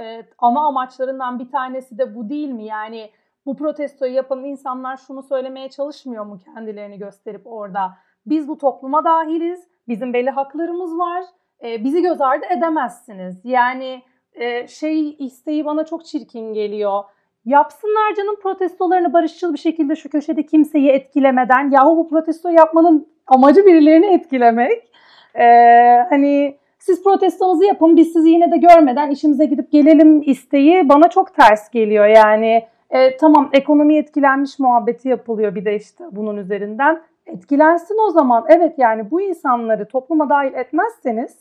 e, 0.00 0.26
ana 0.38 0.66
amaçlarından 0.66 1.38
bir 1.38 1.50
tanesi 1.50 1.98
de 1.98 2.14
bu 2.14 2.28
değil 2.28 2.48
mi? 2.48 2.64
Yani 2.64 3.10
bu 3.46 3.56
protestoyu 3.56 4.14
yapan 4.14 4.44
insanlar 4.44 4.96
şunu 4.96 5.22
söylemeye 5.22 5.68
çalışmıyor 5.68 6.24
mu 6.24 6.38
kendilerini 6.38 6.98
gösterip 6.98 7.42
orada? 7.44 7.94
Biz 8.26 8.48
bu 8.48 8.58
topluma 8.58 9.04
dahiliz, 9.04 9.68
bizim 9.88 10.12
belli 10.12 10.30
haklarımız 10.30 10.98
var, 10.98 11.24
e, 11.62 11.84
bizi 11.84 12.02
göz 12.02 12.20
ardı 12.20 12.46
edemezsiniz. 12.50 13.44
Yani 13.44 14.02
e, 14.32 14.66
şey 14.66 15.16
isteği 15.18 15.64
bana 15.64 15.84
çok 15.84 16.04
çirkin 16.04 16.54
geliyor. 16.54 17.04
Yapsınlar 17.44 18.14
canım 18.16 18.36
protestolarını 18.42 19.12
barışçıl 19.12 19.52
bir 19.52 19.58
şekilde 19.58 19.96
şu 19.96 20.08
köşede 20.08 20.46
kimseyi 20.46 20.88
etkilemeden. 20.88 21.70
Yahu 21.70 21.96
bu 21.96 22.08
protesto 22.08 22.48
yapmanın 22.48 23.08
amacı 23.26 23.66
birilerini 23.66 24.06
etkilemek. 24.06 24.90
Ee, 25.34 26.06
hani 26.10 26.56
siz 26.78 27.04
protestonuzu 27.04 27.64
yapın 27.64 27.96
biz 27.96 28.12
sizi 28.12 28.28
yine 28.28 28.52
de 28.52 28.56
görmeden 28.56 29.10
işimize 29.10 29.44
gidip 29.44 29.72
gelelim 29.72 30.22
isteği 30.26 30.88
bana 30.88 31.10
çok 31.10 31.34
ters 31.34 31.70
geliyor. 31.70 32.06
Yani 32.06 32.64
e, 32.90 33.16
tamam 33.16 33.50
ekonomi 33.52 33.96
etkilenmiş 33.96 34.58
muhabbeti 34.58 35.08
yapılıyor 35.08 35.54
bir 35.54 35.64
de 35.64 35.76
işte 35.76 36.04
bunun 36.12 36.36
üzerinden. 36.36 37.00
Etkilensin 37.26 37.96
o 38.08 38.10
zaman. 38.10 38.44
Evet 38.48 38.74
yani 38.78 39.10
bu 39.10 39.20
insanları 39.20 39.88
topluma 39.88 40.28
dahil 40.28 40.54
etmezseniz 40.54 41.38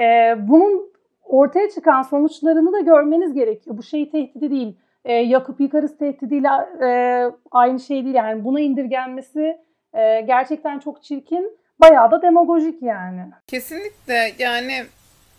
e, 0.00 0.34
bunun 0.48 0.90
ortaya 1.24 1.70
çıkan 1.70 2.02
sonuçlarını 2.02 2.72
da 2.72 2.80
görmeniz 2.80 3.34
gerekiyor. 3.34 3.78
Bu 3.78 3.82
şey 3.82 4.10
tehdidi 4.10 4.50
değil. 4.50 4.76
E, 5.04 5.12
yakıp 5.12 5.60
yıkarız 5.60 5.98
tehdidiyle 5.98 6.48
e, 6.82 6.90
aynı 7.50 7.80
şey 7.80 8.04
değil. 8.04 8.14
Yani 8.14 8.44
buna 8.44 8.60
indirgenmesi 8.60 9.58
e, 9.94 10.20
gerçekten 10.20 10.78
çok 10.78 11.02
çirkin 11.02 11.58
bayağı 11.80 12.10
da 12.10 12.22
demagojik 12.22 12.82
yani. 12.82 13.20
Kesinlikle 13.46 14.32
yani 14.38 14.84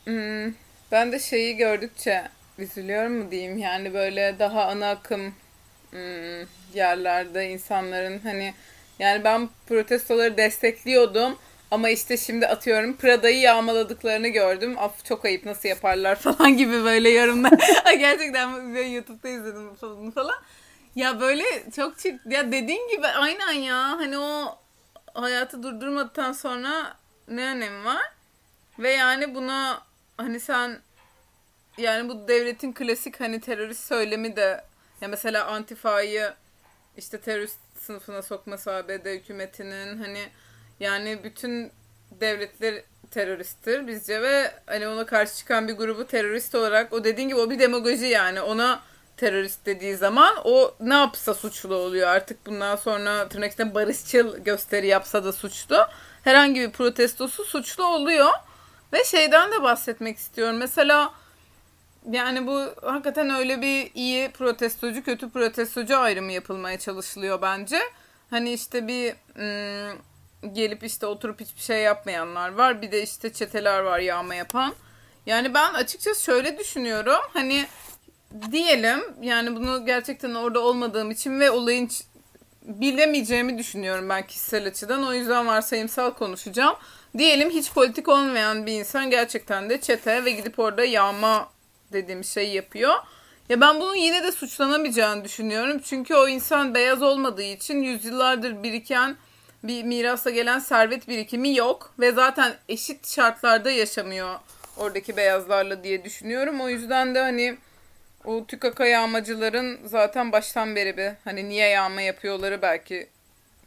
hmm, 0.06 0.54
ben 0.91 1.12
de 1.12 1.19
şeyi 1.19 1.58
gördükçe 1.58 2.21
üzülüyorum 2.58 3.17
mu 3.17 3.32
diyeyim 3.32 3.58
yani 3.58 3.93
böyle 3.93 4.36
daha 4.39 4.65
ana 4.65 4.89
akım 4.89 5.21
hmm, 5.91 6.47
yerlerde 6.74 7.50
insanların 7.50 8.19
hani 8.19 8.54
yani 9.00 9.24
ben 9.24 9.50
protestoları 9.67 10.38
destekliyordum 10.38 11.38
ama 11.71 11.89
işte 11.89 12.17
şimdi 12.17 12.47
atıyorum 12.47 12.97
Prada'yı 12.97 13.39
yağmaladıklarını 13.39 14.27
gördüm. 14.27 14.75
Af 14.79 15.05
çok 15.05 15.25
ayıp 15.25 15.45
nasıl 15.45 15.69
yaparlar 15.69 16.15
falan 16.19 16.57
gibi 16.57 16.84
böyle 16.84 17.10
yorumlar. 17.10 17.53
Gerçekten 17.99 18.75
ben 18.75 18.88
YouTube'da 18.88 19.29
izledim 19.29 20.12
falan. 20.12 20.36
Ya 20.95 21.19
böyle 21.19 21.43
çok 21.75 21.99
çık 21.99 22.25
ya 22.25 22.51
dediğin 22.51 22.89
gibi 22.89 23.07
aynen 23.07 23.51
ya 23.51 23.77
hani 23.77 24.17
o 24.17 24.60
hayatı 25.13 25.63
durdurmadıktan 25.63 26.31
sonra 26.31 26.97
ne 27.27 27.45
önemi 27.45 27.86
var? 27.86 28.01
Ve 28.79 28.89
yani 28.91 29.36
buna 29.36 29.81
hani 30.17 30.39
sen 30.39 30.79
yani 31.77 32.10
bu 32.10 32.27
devletin 32.27 32.73
klasik 32.73 33.19
hani 33.19 33.41
terörist 33.41 33.88
söylemi 33.88 34.36
de 34.36 34.63
ya 35.01 35.07
mesela 35.07 35.45
Antifa'yı 35.45 36.34
işte 36.97 37.19
terörist 37.21 37.60
sınıfına 37.79 38.21
sokması 38.21 38.71
ABD 38.71 39.05
hükümetinin 39.05 39.97
hani 39.97 40.29
yani 40.82 41.20
bütün 41.24 41.72
devletler 42.12 42.82
teröristtir 43.12 43.88
bizce 43.88 44.22
ve 44.22 44.52
hani 44.65 44.88
ona 44.88 45.06
karşı 45.06 45.38
çıkan 45.38 45.67
bir 45.67 45.74
grubu 45.74 46.08
terörist 46.08 46.56
olarak 46.56 46.94
o 46.94 47.04
dediğin 47.04 47.28
gibi 47.28 47.39
o 47.39 47.50
bir 47.50 47.60
demagoji 47.60 48.06
yani 48.06 48.41
ona 48.41 48.82
terörist 49.17 49.65
dediği 49.65 49.96
zaman 49.96 50.36
o 50.44 50.76
ne 50.80 50.94
yapsa 50.94 51.34
suçlu 51.34 51.76
oluyor. 51.76 52.08
Artık 52.08 52.46
bundan 52.46 52.76
sonra 52.76 53.30
tırnak 53.30 53.54
içinde 53.54 53.76
barışçıl 53.76 54.38
gösteri 54.38 54.88
yapsa 54.88 55.24
da 55.24 55.34
suçlu. 55.34 55.88
Herhangi 56.24 56.62
bir 56.62 56.72
protestosu 56.72 57.44
suçlu 57.44 57.86
oluyor. 57.86 58.30
Ve 58.94 59.04
şeyden 59.04 59.52
de 59.52 59.63
bahsetmek 59.63 60.17
istiyorum. 60.17 60.58
Mesela 60.58 61.13
yani 62.12 62.48
bu 62.48 62.62
hakikaten 62.82 63.30
öyle 63.30 63.62
bir 63.62 63.91
iyi 63.96 64.32
protestocu, 64.32 65.04
kötü 65.04 65.30
protestocu 65.30 65.98
ayrımı 65.98 66.32
yapılmaya 66.32 66.80
çalışılıyor 66.80 67.41
bence. 67.41 67.82
Hani 68.30 68.54
işte 68.54 68.88
bir 68.88 69.15
ım, 69.39 69.98
gelip 70.54 70.84
işte 70.84 71.06
oturup 71.06 71.39
hiçbir 71.39 71.62
şey 71.62 71.82
yapmayanlar 71.82 72.54
var. 72.54 72.82
Bir 72.82 72.91
de 72.91 73.04
işte 73.04 73.34
çeteler 73.34 73.80
var 73.80 73.99
yağma 73.99 74.36
yapan. 74.36 74.73
Yani 75.25 75.54
ben 75.54 75.73
açıkçası 75.73 76.23
şöyle 76.23 76.58
düşünüyorum. 76.58 77.21
Hani 77.34 77.65
diyelim 78.51 78.99
yani 79.21 79.56
bunu 79.56 79.86
gerçekten 79.86 80.34
orada 80.34 80.60
olmadığım 80.60 81.12
için 81.12 81.39
ve 81.39 81.51
olayın 81.51 81.89
bilemeyeceğimi 82.63 83.58
düşünüyorum 83.58 84.10
ben 84.10 84.27
kişisel 84.27 84.67
açıdan. 84.67 85.08
O 85.08 85.13
yüzden 85.13 85.47
varsayımsal 85.47 86.12
konuşacağım. 86.12 86.75
Diyelim 87.17 87.49
hiç 87.49 87.71
politik 87.71 88.08
olmayan 88.08 88.65
bir 88.65 88.71
insan 88.71 89.10
gerçekten 89.10 89.69
de 89.69 89.82
çete 89.82 90.25
ve 90.25 90.32
gidip 90.32 90.60
orada 90.60 90.86
yağma 90.86 91.49
dediğim 91.93 92.23
şey 92.23 92.49
yapıyor. 92.49 92.95
Ya 93.49 93.62
ben 93.62 93.80
bunun 93.80 93.95
yine 93.95 94.23
de 94.23 94.32
suçlanamayacağını 94.32 95.23
düşünüyorum. 95.23 95.82
Çünkü 95.84 96.15
o 96.15 96.27
insan 96.27 96.75
beyaz 96.75 97.01
olmadığı 97.01 97.43
için 97.43 97.82
yüzyıllardır 97.82 98.63
biriken 98.63 99.17
bir 99.63 99.84
mirasa 99.84 100.30
gelen 100.30 100.60
servet 100.60 101.08
birikimi 101.08 101.56
yok. 101.56 101.93
Ve 102.00 102.12
zaten 102.12 102.54
eşit 102.69 103.08
şartlarda 103.08 103.71
yaşamıyor 103.71 104.39
oradaki 104.78 105.17
beyazlarla 105.17 105.84
diye 105.84 106.04
düşünüyorum. 106.04 106.62
O 106.62 106.69
yüzden 106.69 107.15
de 107.15 107.19
hani 107.19 107.58
o 108.26 108.45
tükaka 108.45 108.86
yağmacıların 108.86 109.80
zaten 109.84 110.32
baştan 110.32 110.76
beri 110.76 110.97
bir 110.97 111.12
hani 111.24 111.50
niye 111.50 111.67
yağma 111.67 112.02
yapıyorları 112.02 112.62
belki 112.62 113.08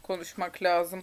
konuşmak 0.03 0.63
lazım 0.63 1.01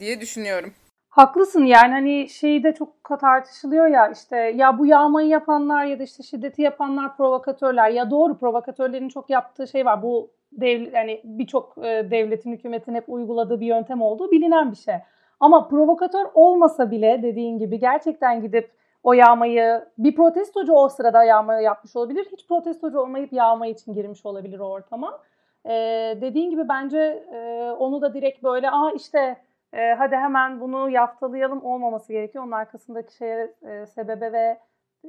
diye 0.00 0.20
düşünüyorum. 0.20 0.72
Haklısın 1.08 1.64
yani 1.64 1.92
hani 1.92 2.28
şeyde 2.28 2.74
çok 2.74 3.20
tartışılıyor 3.20 3.86
ya 3.86 4.10
işte 4.10 4.36
ya 4.36 4.78
bu 4.78 4.86
yağmayı 4.86 5.28
yapanlar 5.28 5.84
ya 5.84 5.98
da 5.98 6.02
işte 6.02 6.22
şiddeti 6.22 6.62
yapanlar 6.62 7.16
provokatörler 7.16 7.90
ya 7.90 8.10
doğru 8.10 8.38
provokatörlerin 8.38 9.08
çok 9.08 9.30
yaptığı 9.30 9.68
şey 9.68 9.86
var 9.86 10.02
bu 10.02 10.30
dev, 10.52 10.92
yani 10.92 11.20
birçok 11.24 11.78
e, 11.78 12.10
devletin 12.10 12.52
hükümetin 12.52 12.94
hep 12.94 13.04
uyguladığı 13.08 13.60
bir 13.60 13.66
yöntem 13.66 14.02
olduğu 14.02 14.30
bilinen 14.30 14.70
bir 14.70 14.76
şey. 14.76 14.94
Ama 15.40 15.68
provokatör 15.68 16.26
olmasa 16.34 16.90
bile 16.90 17.20
dediğin 17.22 17.58
gibi 17.58 17.78
gerçekten 17.78 18.42
gidip 18.42 18.70
o 19.02 19.12
yağmayı 19.12 19.84
bir 19.98 20.14
protestocu 20.14 20.72
o 20.72 20.88
sırada 20.88 21.24
yağmayı 21.24 21.62
yapmış 21.62 21.96
olabilir. 21.96 22.28
Hiç 22.32 22.48
protestocu 22.48 23.00
olmayıp 23.00 23.32
yağma 23.32 23.66
için 23.66 23.94
girmiş 23.94 24.26
olabilir 24.26 24.58
o 24.58 24.64
ortama. 24.64 25.20
Ee, 25.66 26.18
dediğin 26.20 26.50
gibi 26.50 26.68
bence 26.68 26.98
e, 27.32 27.70
onu 27.78 28.02
da 28.02 28.14
direkt 28.14 28.42
böyle 28.42 28.70
aa 28.70 28.90
işte 28.90 29.36
e, 29.72 29.92
hadi 29.92 30.16
hemen 30.16 30.60
bunu 30.60 30.90
yaftalayalım 30.90 31.64
olmaması 31.64 32.12
gerekiyor. 32.12 32.44
Onun 32.44 32.52
arkasındaki 32.52 33.16
şeye 33.16 33.54
e, 33.62 33.86
sebebe 33.86 34.32
ve 34.32 34.58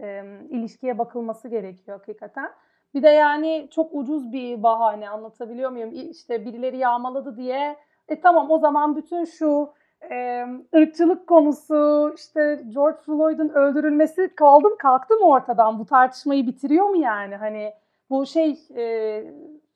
e, 0.01 0.23
ilişkiye 0.49 0.97
bakılması 0.97 1.49
gerekiyor 1.49 1.97
hakikaten. 1.97 2.49
Bir 2.93 3.03
de 3.03 3.09
yani 3.09 3.67
çok 3.71 3.89
ucuz 3.93 4.31
bir 4.33 4.63
bahane 4.63 5.09
anlatabiliyor 5.09 5.71
muyum? 5.71 5.91
İşte 5.93 6.45
birileri 6.45 6.77
yağmaladı 6.77 7.37
diye 7.37 7.75
e 8.07 8.21
tamam 8.21 8.51
o 8.51 8.59
zaman 8.59 8.95
bütün 8.95 9.25
şu 9.25 9.73
e, 10.11 10.45
ırkçılık 10.75 11.27
konusu 11.27 12.11
işte 12.15 12.63
George 12.73 12.97
Floyd'un 13.05 13.49
öldürülmesi 13.49 14.35
kaldı 14.35 14.67
mı 14.69 14.77
kalktı 14.77 15.15
mı 15.15 15.25
ortadan? 15.27 15.79
Bu 15.79 15.85
tartışmayı 15.85 16.47
bitiriyor 16.47 16.85
mu 16.85 16.97
yani? 16.97 17.35
Hani 17.35 17.73
bu 18.09 18.25
şey 18.25 18.59
e, 18.75 19.23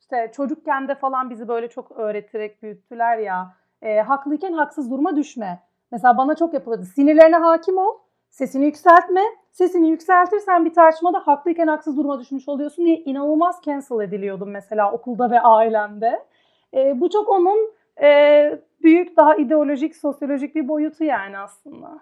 işte 0.00 0.30
çocukken 0.36 0.88
de 0.88 0.94
falan 0.94 1.30
bizi 1.30 1.48
böyle 1.48 1.68
çok 1.68 1.92
öğreterek 1.92 2.62
büyüttüler 2.62 3.18
ya. 3.18 3.54
E, 3.82 4.00
haklıyken 4.00 4.52
haksız 4.52 4.90
duruma 4.90 5.16
düşme. 5.16 5.62
Mesela 5.92 6.16
bana 6.16 6.34
çok 6.34 6.54
yapılırdı. 6.54 6.84
Sinirlerine 6.84 7.36
hakim 7.36 7.78
ol. 7.78 7.98
Sesini 8.34 8.64
yükseltme. 8.64 9.22
Sesini 9.52 9.90
yükseltirsen 9.90 10.64
bir 10.64 10.74
tartışmada 10.74 11.18
haklıyken 11.18 11.66
haksız 11.66 11.96
duruma 11.96 12.20
düşmüş 12.20 12.48
oluyorsun 12.48 12.86
diye 12.86 12.96
inanılmaz 12.96 13.56
cancel 13.64 14.00
ediliyordum 14.00 14.50
mesela 14.50 14.92
okulda 14.92 15.30
ve 15.30 15.40
ailemde. 15.40 16.24
E, 16.74 17.00
bu 17.00 17.10
çok 17.10 17.28
onun 17.28 17.74
e, 18.02 18.08
büyük 18.82 19.16
daha 19.16 19.36
ideolojik, 19.36 19.96
sosyolojik 19.96 20.54
bir 20.54 20.68
boyutu 20.68 21.04
yani 21.04 21.38
aslında. 21.38 21.98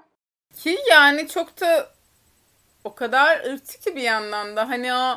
Ki 0.55 0.77
yani 0.91 1.29
çok 1.29 1.61
da 1.61 1.87
o 2.85 2.95
kadar 2.95 3.45
ırkçı 3.53 3.81
ki 3.81 3.97
bir 3.97 4.03
yandan 4.03 4.57
da 4.57 4.69
hani 4.69 4.95
o 4.95 5.17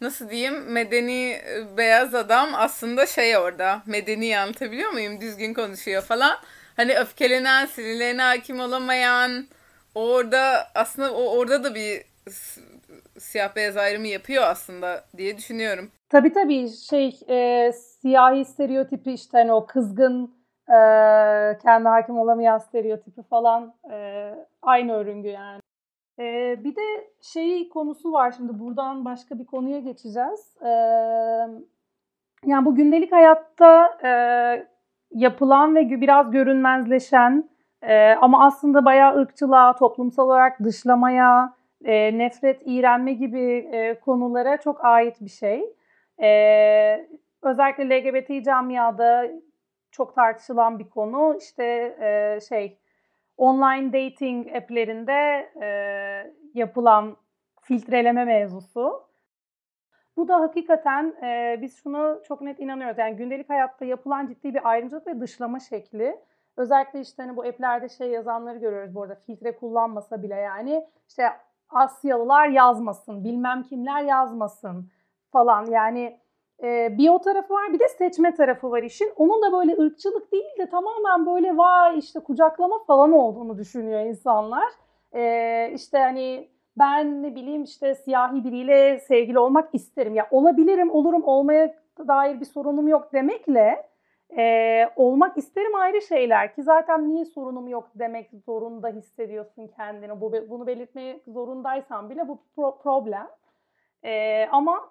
nasıl 0.00 0.30
diyeyim 0.30 0.72
medeni 0.72 1.30
e, 1.30 1.76
beyaz 1.76 2.14
adam 2.14 2.48
aslında 2.54 3.06
şey 3.06 3.36
orada 3.36 3.82
medeni 3.86 4.38
anlatabiliyor 4.38 4.90
muyum 4.90 5.20
düzgün 5.20 5.54
konuşuyor 5.54 6.02
falan. 6.02 6.36
Hani 6.76 6.94
öfkelenen, 6.94 7.66
sinirlerine 7.66 8.22
hakim 8.22 8.60
olamayan 8.60 9.46
orada 9.96 10.40
aslında 10.74 11.14
o 11.14 11.38
orada 11.38 11.64
da 11.64 11.74
bir 11.74 12.02
siyah 13.18 13.56
beyaz 13.56 13.76
ayrımı 13.76 14.06
yapıyor 14.06 14.42
aslında 14.42 15.04
diye 15.16 15.36
düşünüyorum. 15.36 15.90
Tabii 16.08 16.32
tabii 16.32 16.68
şey 16.68 17.20
e, 17.28 17.72
siyahi 17.72 18.44
stereotipi 18.44 19.12
işte 19.12 19.38
hani 19.38 19.52
o 19.52 19.66
kızgın 19.66 20.34
e, 20.68 20.78
kendi 21.62 21.88
hakim 21.88 22.18
olamayan 22.18 22.58
stereotipi 22.58 23.22
falan 23.22 23.74
e, 23.92 24.30
aynı 24.62 24.92
örüngü 24.92 25.28
yani. 25.28 25.60
E, 26.18 26.24
bir 26.64 26.76
de 26.76 27.10
şey 27.20 27.68
konusu 27.68 28.12
var 28.12 28.34
şimdi 28.36 28.58
buradan 28.60 29.04
başka 29.04 29.38
bir 29.38 29.46
konuya 29.46 29.78
geçeceğiz. 29.78 30.56
E, 30.62 30.68
yani 32.46 32.64
bu 32.64 32.74
gündelik 32.74 33.12
hayatta 33.12 33.98
e, 34.04 34.10
yapılan 35.10 35.74
ve 35.74 36.00
biraz 36.00 36.30
görünmezleşen 36.30 37.50
e, 37.82 38.14
ama 38.20 38.46
aslında 38.46 38.84
bayağı 38.84 39.16
ırkçılığa, 39.16 39.76
toplumsal 39.76 40.26
olarak 40.26 40.64
dışlamaya, 40.64 41.54
e, 41.84 42.18
nefret, 42.18 42.62
iğrenme 42.64 43.12
gibi 43.12 43.68
e, 43.72 44.00
konulara 44.00 44.56
çok 44.56 44.84
ait 44.84 45.20
bir 45.20 45.30
şey. 45.30 45.74
E, 46.22 47.08
özellikle 47.42 47.84
LGBT 47.84 48.44
camiada 48.44 49.26
çok 49.90 50.14
tartışılan 50.14 50.78
bir 50.78 50.90
konu. 50.90 51.36
İşte 51.40 51.64
e, 52.00 52.40
şey 52.48 52.78
online 53.36 53.92
dating 53.92 54.56
app'lerinde 54.56 55.50
e, 55.62 55.68
yapılan 56.54 57.16
filtreleme 57.62 58.24
mevzusu. 58.24 59.06
Bu 60.16 60.28
da 60.28 60.40
hakikaten 60.40 61.14
e, 61.22 61.58
biz 61.62 61.82
şunu 61.82 62.22
çok 62.28 62.40
net 62.40 62.60
inanıyoruz. 62.60 62.98
Yani 62.98 63.16
gündelik 63.16 63.50
hayatta 63.50 63.84
yapılan 63.84 64.26
ciddi 64.26 64.54
bir 64.54 64.70
ayrımcılık 64.70 65.06
ve 65.06 65.20
dışlama 65.20 65.60
şekli. 65.60 66.16
Özellikle 66.56 67.00
işte 67.00 67.22
hani 67.22 67.36
bu 67.36 67.42
app'lerde 67.42 67.88
şey 67.88 68.10
yazanları 68.10 68.58
görüyoruz 68.58 68.94
bu 68.94 69.02
arada 69.02 69.14
filtre 69.14 69.56
kullanmasa 69.56 70.22
bile 70.22 70.34
yani 70.34 70.86
işte 71.08 71.22
Asyalılar 71.68 72.48
yazmasın, 72.48 73.24
bilmem 73.24 73.62
kimler 73.62 74.02
yazmasın 74.02 74.90
falan. 75.32 75.66
Yani 75.66 76.20
e, 76.62 76.98
bir 76.98 77.08
o 77.08 77.18
tarafı 77.18 77.54
var 77.54 77.72
bir 77.72 77.78
de 77.78 77.88
seçme 77.88 78.34
tarafı 78.34 78.70
var 78.70 78.82
işin. 78.82 79.12
Onun 79.16 79.42
da 79.42 79.52
böyle 79.52 79.76
ırkçılık 79.82 80.32
değil 80.32 80.58
de 80.58 80.68
tamamen 80.68 81.26
böyle 81.26 81.56
vay 81.56 81.98
işte 81.98 82.20
kucaklama 82.20 82.78
falan 82.86 83.12
olduğunu 83.12 83.58
düşünüyor 83.58 84.00
insanlar. 84.00 84.68
E, 85.14 85.70
işte 85.74 85.98
hani 85.98 86.48
ben 86.78 87.22
ne 87.22 87.34
bileyim 87.34 87.62
işte 87.62 87.94
siyahi 87.94 88.44
biriyle 88.44 88.98
sevgili 88.98 89.38
olmak 89.38 89.68
isterim. 89.72 90.14
Ya 90.14 90.28
olabilirim, 90.30 90.90
olurum, 90.90 91.24
olmaya 91.24 91.74
dair 92.08 92.40
bir 92.40 92.44
sorunum 92.44 92.88
yok 92.88 93.12
demekle 93.12 93.86
e, 94.38 94.90
olmak 94.96 95.38
isterim 95.38 95.74
ayrı 95.74 96.02
şeyler 96.02 96.54
ki 96.54 96.62
zaten 96.62 97.08
niye 97.08 97.24
sorunum 97.24 97.68
yok 97.68 97.90
demek 97.94 98.30
zorunda 98.46 98.88
hissediyorsun 98.88 99.66
kendini. 99.76 100.20
Bu 100.20 100.32
bunu 100.32 100.66
belirtmek 100.66 101.22
zorundaysan 101.26 102.10
bile 102.10 102.28
bu 102.28 102.38
pro- 102.56 102.82
problem. 102.82 103.28
E, 104.04 104.46
ama 104.52 104.90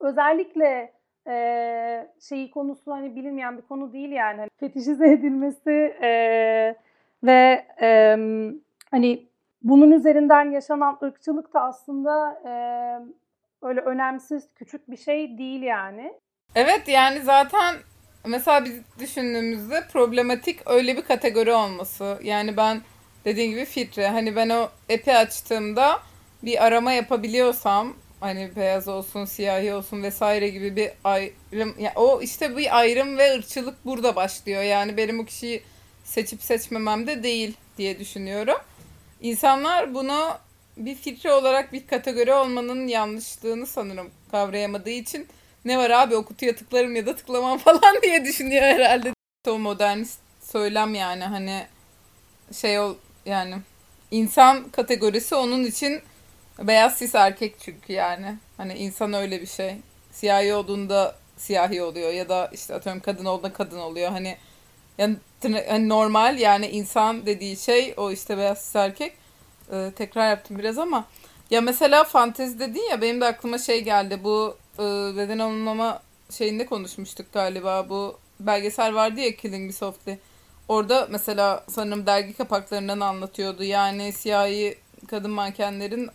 özellikle 0.00 0.92
e, 1.26 2.08
şeyi 2.28 2.50
konusu 2.50 2.92
hani 2.92 3.16
bilinmeyen 3.16 3.56
bir 3.58 3.62
konu 3.62 3.92
değil 3.92 4.12
yani. 4.12 4.36
Hani 4.38 4.48
fetişize 4.60 5.10
edilmesi 5.12 5.96
e, 6.02 6.10
ve 7.22 7.66
e, 7.82 8.16
hani 8.90 9.26
bunun 9.62 9.90
üzerinden 9.90 10.50
yaşanan 10.50 10.98
ırkçılık 11.02 11.54
da 11.54 11.62
aslında 11.62 12.40
e, 12.46 12.52
öyle 13.66 13.80
önemsiz, 13.80 14.54
küçük 14.54 14.90
bir 14.90 14.96
şey 14.96 15.38
değil 15.38 15.62
yani. 15.62 16.14
Evet 16.54 16.88
yani 16.88 17.20
zaten 17.20 17.74
mesela 18.24 18.64
biz 18.64 18.72
düşündüğümüzde 18.98 19.86
problematik 19.92 20.60
öyle 20.66 20.96
bir 20.96 21.02
kategori 21.02 21.52
olması. 21.52 22.18
Yani 22.22 22.56
ben 22.56 22.82
dediğim 23.24 23.50
gibi 23.50 23.64
filtre 23.64 24.08
hani 24.08 24.36
ben 24.36 24.48
o 24.48 24.68
app'i 24.94 25.12
açtığımda 25.12 26.00
bir 26.42 26.64
arama 26.64 26.92
yapabiliyorsam 26.92 27.94
hani 28.20 28.50
beyaz 28.56 28.88
olsun, 28.88 29.24
siyahi 29.24 29.72
olsun 29.72 30.02
vesaire 30.02 30.48
gibi 30.48 30.76
bir 30.76 30.90
ayrım 31.04 31.74
yani 31.78 31.92
o 31.96 32.22
işte 32.22 32.56
bir 32.56 32.78
ayrım 32.78 33.18
ve 33.18 33.34
ırkçılık 33.34 33.84
burada 33.84 34.16
başlıyor. 34.16 34.62
Yani 34.62 34.96
benim 34.96 35.20
o 35.20 35.24
kişiyi 35.24 35.62
seçip 36.04 36.42
seçmemem 36.42 37.06
de 37.06 37.22
değil 37.22 37.56
diye 37.78 37.98
düşünüyorum. 37.98 38.56
İnsanlar 39.20 39.94
bunu 39.94 40.38
bir 40.76 40.94
filtre 40.94 41.32
olarak 41.32 41.72
bir 41.72 41.86
kategori 41.86 42.32
olmanın 42.32 42.86
yanlışlığını 42.86 43.66
sanırım 43.66 44.10
kavrayamadığı 44.30 44.90
için 44.90 45.26
ne 45.64 45.78
var 45.78 45.90
abi 45.90 46.16
o 46.16 46.24
kutuya 46.24 46.56
tıklarım 46.56 46.96
ya 46.96 47.06
da 47.06 47.16
tıklamam 47.16 47.58
falan 47.64 48.02
diye 48.02 48.24
düşünüyor 48.24 48.62
herhalde. 48.62 49.14
O 49.48 49.58
modernist 49.58 50.20
söylem 50.42 50.94
yani 50.94 51.24
hani 51.24 51.66
şey 52.52 52.78
ol 52.78 52.94
yani 53.26 53.54
insan 54.10 54.68
kategorisi 54.68 55.34
onun 55.34 55.64
için 55.64 56.02
beyaz 56.58 56.98
sis 56.98 57.14
erkek 57.14 57.56
çünkü 57.60 57.92
yani. 57.92 58.36
Hani 58.56 58.74
insan 58.74 59.12
öyle 59.12 59.40
bir 59.40 59.46
şey. 59.46 59.76
Siyahi 60.12 60.54
olduğunda 60.54 61.16
siyahi 61.36 61.82
oluyor 61.82 62.12
ya 62.12 62.28
da 62.28 62.50
işte 62.52 62.74
atıyorum 62.74 63.02
kadın 63.02 63.24
olduğunda 63.24 63.52
kadın 63.52 63.78
oluyor. 63.78 64.10
Hani 64.10 64.36
yani 64.98 65.16
hani 65.68 65.88
normal 65.88 66.38
yani 66.38 66.66
insan 66.66 67.26
dediği 67.26 67.56
şey 67.56 67.94
o 67.96 68.10
işte 68.10 68.38
beyaz 68.38 68.58
sis 68.58 68.76
erkek. 68.76 69.12
Ee, 69.72 69.92
tekrar 69.96 70.30
yaptım 70.30 70.58
biraz 70.58 70.78
ama 70.78 71.04
ya 71.50 71.60
mesela 71.60 72.04
fantezi 72.04 72.58
dedin 72.58 72.90
ya 72.90 73.00
benim 73.00 73.20
de 73.20 73.24
aklıma 73.24 73.58
şey 73.58 73.84
geldi. 73.84 74.24
Bu 74.24 74.56
e, 74.78 74.82
beden 75.16 75.38
alımlama 75.38 76.02
şeyinde 76.30 76.66
konuşmuştuk 76.66 77.32
galiba. 77.32 77.88
Bu 77.88 78.18
belgesel 78.40 78.94
vardı 78.94 79.20
ya 79.20 79.36
Killing 79.36 79.66
Me 79.66 79.72
Softly. 79.72 80.18
Orada 80.68 81.08
mesela 81.10 81.64
sanırım 81.68 82.06
dergi 82.06 82.32
kapaklarından 82.32 83.00
anlatıyordu. 83.00 83.64
Yani 83.64 84.12
siyahi 84.12 84.78
kadın 85.06 85.30
mankenlerin 85.30 86.10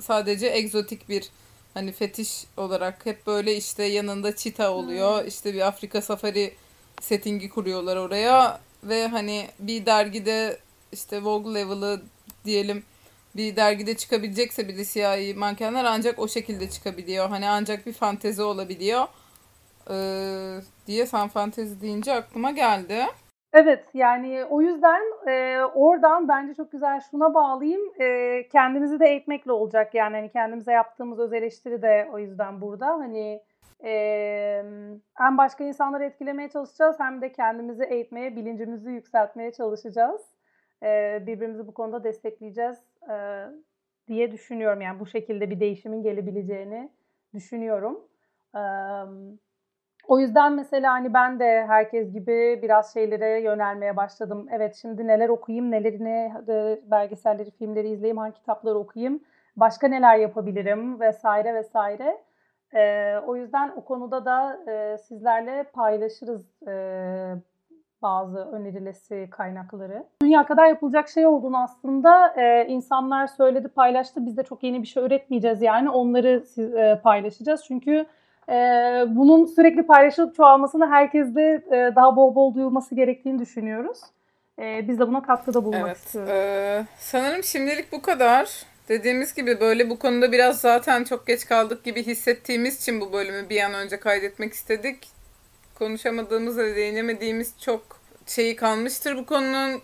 sadece 0.00 0.46
egzotik 0.46 1.08
bir 1.08 1.30
hani 1.74 1.92
fetiş 1.92 2.44
olarak 2.56 3.06
hep 3.06 3.26
böyle 3.26 3.56
işte 3.56 3.84
yanında 3.84 4.36
çita 4.36 4.70
oluyor. 4.70 5.24
İşte 5.24 5.54
bir 5.54 5.66
Afrika 5.66 6.02
safari 6.02 6.54
settingi 7.00 7.48
kuruyorlar 7.48 7.96
oraya 7.96 8.60
ve 8.84 9.08
hani 9.08 9.48
bir 9.58 9.86
dergide 9.86 10.58
işte 10.92 11.24
Vogue 11.24 11.54
level'ı 11.54 12.02
diyelim 12.44 12.82
bir 13.38 13.56
dergide 13.56 13.96
çıkabilecekse 13.96 14.68
bile 14.68 14.84
siyahi 14.84 15.34
mankenler 15.34 15.84
ancak 15.84 16.18
o 16.18 16.28
şekilde 16.28 16.70
çıkabiliyor. 16.70 17.28
Hani 17.28 17.48
ancak 17.48 17.86
bir 17.86 17.92
fantezi 17.92 18.42
olabiliyor. 18.42 19.06
Ee, 19.90 19.94
diye 20.86 21.06
sen 21.06 21.28
fantezi 21.28 21.80
deyince 21.80 22.12
aklıma 22.12 22.50
geldi. 22.50 23.06
Evet 23.52 23.84
yani 23.94 24.44
o 24.44 24.62
yüzden 24.62 25.02
e, 25.28 25.64
oradan 25.64 26.28
bence 26.28 26.54
çok 26.54 26.72
güzel 26.72 27.00
şuna 27.10 27.34
bağlayayım. 27.34 28.00
E, 28.00 28.48
kendimizi 28.48 29.00
de 29.00 29.06
eğitmekle 29.06 29.52
olacak 29.52 29.94
yani 29.94 30.16
hani 30.16 30.30
kendimize 30.32 30.72
yaptığımız 30.72 31.18
öz 31.18 31.32
eleştiri 31.32 31.82
de 31.82 32.08
o 32.12 32.18
yüzden 32.18 32.60
burada. 32.60 32.86
Hani 32.86 33.42
e, 33.84 33.92
hem 35.14 35.38
başka 35.38 35.64
insanları 35.64 36.04
etkilemeye 36.04 36.48
çalışacağız 36.48 36.96
hem 37.00 37.22
de 37.22 37.32
kendimizi 37.32 37.84
eğitmeye, 37.84 38.36
bilincimizi 38.36 38.90
yükseltmeye 38.90 39.52
çalışacağız. 39.52 40.20
E, 40.82 41.22
birbirimizi 41.26 41.66
bu 41.66 41.74
konuda 41.74 42.04
destekleyeceğiz 42.04 42.78
e, 43.08 43.46
diye 44.08 44.32
düşünüyorum. 44.32 44.80
Yani 44.80 45.00
bu 45.00 45.06
şekilde 45.06 45.50
bir 45.50 45.60
değişimin 45.60 46.02
gelebileceğini 46.02 46.90
düşünüyorum. 47.34 48.00
Evet. 48.54 49.38
O 50.08 50.18
yüzden 50.20 50.52
mesela 50.52 50.92
hani 50.92 51.14
ben 51.14 51.40
de 51.40 51.64
herkes 51.66 52.12
gibi 52.12 52.58
biraz 52.62 52.94
şeylere 52.94 53.40
yönelmeye 53.40 53.96
başladım. 53.96 54.46
Evet 54.52 54.78
şimdi 54.82 55.06
neler 55.06 55.28
okuyayım, 55.28 55.70
nelerini, 55.70 56.32
belgeselleri, 56.90 57.50
filmleri 57.50 57.88
izleyeyim, 57.88 58.18
hangi 58.18 58.34
kitapları 58.34 58.78
okuyayım, 58.78 59.20
başka 59.56 59.88
neler 59.88 60.16
yapabilirim 60.16 61.00
vesaire 61.00 61.54
vesaire. 61.54 62.18
Ee, 62.74 63.16
o 63.26 63.36
yüzden 63.36 63.72
o 63.76 63.84
konuda 63.84 64.24
da 64.24 64.58
e, 64.70 64.98
sizlerle 64.98 65.62
paylaşırız 65.62 66.62
e, 66.68 66.72
bazı 68.02 68.38
önerilesi 68.38 69.28
kaynakları. 69.30 70.04
Dünya 70.22 70.46
kadar 70.46 70.66
yapılacak 70.66 71.08
şey 71.08 71.26
olduğunu 71.26 71.62
aslında 71.62 72.34
e, 72.36 72.66
insanlar 72.66 73.26
söyledi, 73.26 73.68
paylaştı. 73.68 74.26
Biz 74.26 74.36
de 74.36 74.42
çok 74.42 74.62
yeni 74.62 74.82
bir 74.82 74.86
şey 74.86 75.04
üretmeyeceğiz 75.04 75.62
yani 75.62 75.90
onları 75.90 76.44
siz, 76.46 76.74
e, 76.74 77.00
paylaşacağız. 77.02 77.64
Çünkü 77.68 78.06
ee, 78.48 79.04
bunun 79.08 79.46
sürekli 79.46 79.86
paylaşılıp 79.86 80.34
çoğalmasını 80.34 80.90
herkeste 80.90 81.42
e, 81.42 81.92
daha 81.96 82.16
bol 82.16 82.34
bol 82.34 82.54
duyulması 82.54 82.94
gerektiğini 82.94 83.38
düşünüyoruz. 83.38 83.98
Ee, 84.58 84.88
biz 84.88 84.98
de 84.98 85.08
buna 85.08 85.22
katkıda 85.22 85.64
bulunmak 85.64 85.86
evet, 85.86 85.96
istiyoruz. 85.96 86.30
E, 86.30 86.86
sanırım 86.98 87.44
şimdilik 87.44 87.92
bu 87.92 88.02
kadar. 88.02 88.62
Dediğimiz 88.88 89.34
gibi 89.34 89.60
böyle 89.60 89.90
bu 89.90 89.98
konuda 89.98 90.32
biraz 90.32 90.60
zaten 90.60 91.04
çok 91.04 91.26
geç 91.26 91.46
kaldık 91.46 91.84
gibi 91.84 92.06
hissettiğimiz 92.06 92.82
için 92.82 93.00
bu 93.00 93.12
bölümü 93.12 93.48
bir 93.48 93.62
an 93.62 93.74
önce 93.74 94.00
kaydetmek 94.00 94.52
istedik. 94.52 95.17
Konuşamadığımız 95.78 96.58
ve 96.58 96.76
değinemediğimiz 96.76 97.54
çok 97.60 98.00
şeyi 98.26 98.56
kalmıştır 98.56 99.16
bu 99.16 99.26
konunun. 99.26 99.82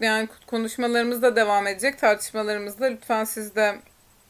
Yani 0.00 0.28
konuşmalarımız 0.46 1.22
da 1.22 1.36
devam 1.36 1.66
edecek, 1.66 1.98
tartışmalarımız 1.98 2.80
da. 2.80 2.86
Lütfen 2.86 3.24
siz 3.24 3.56
de 3.56 3.74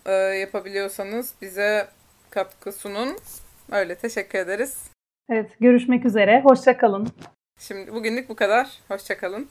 e, 0.07 0.13
yapabiliyorsanız 0.13 1.35
bize 1.43 1.89
katkı 2.31 2.73
sunun. 2.73 3.17
Öyle 3.73 3.95
teşekkür 3.95 4.39
ederiz. 4.39 4.91
Evet 5.31 5.51
görüşmek 5.61 6.05
üzere. 6.05 6.41
Hoşçakalın. 6.45 7.09
Şimdi 7.59 7.95
bugünlük 7.95 8.29
bu 8.29 8.37
kadar. 8.37 8.71
Hoşçakalın. 8.89 9.49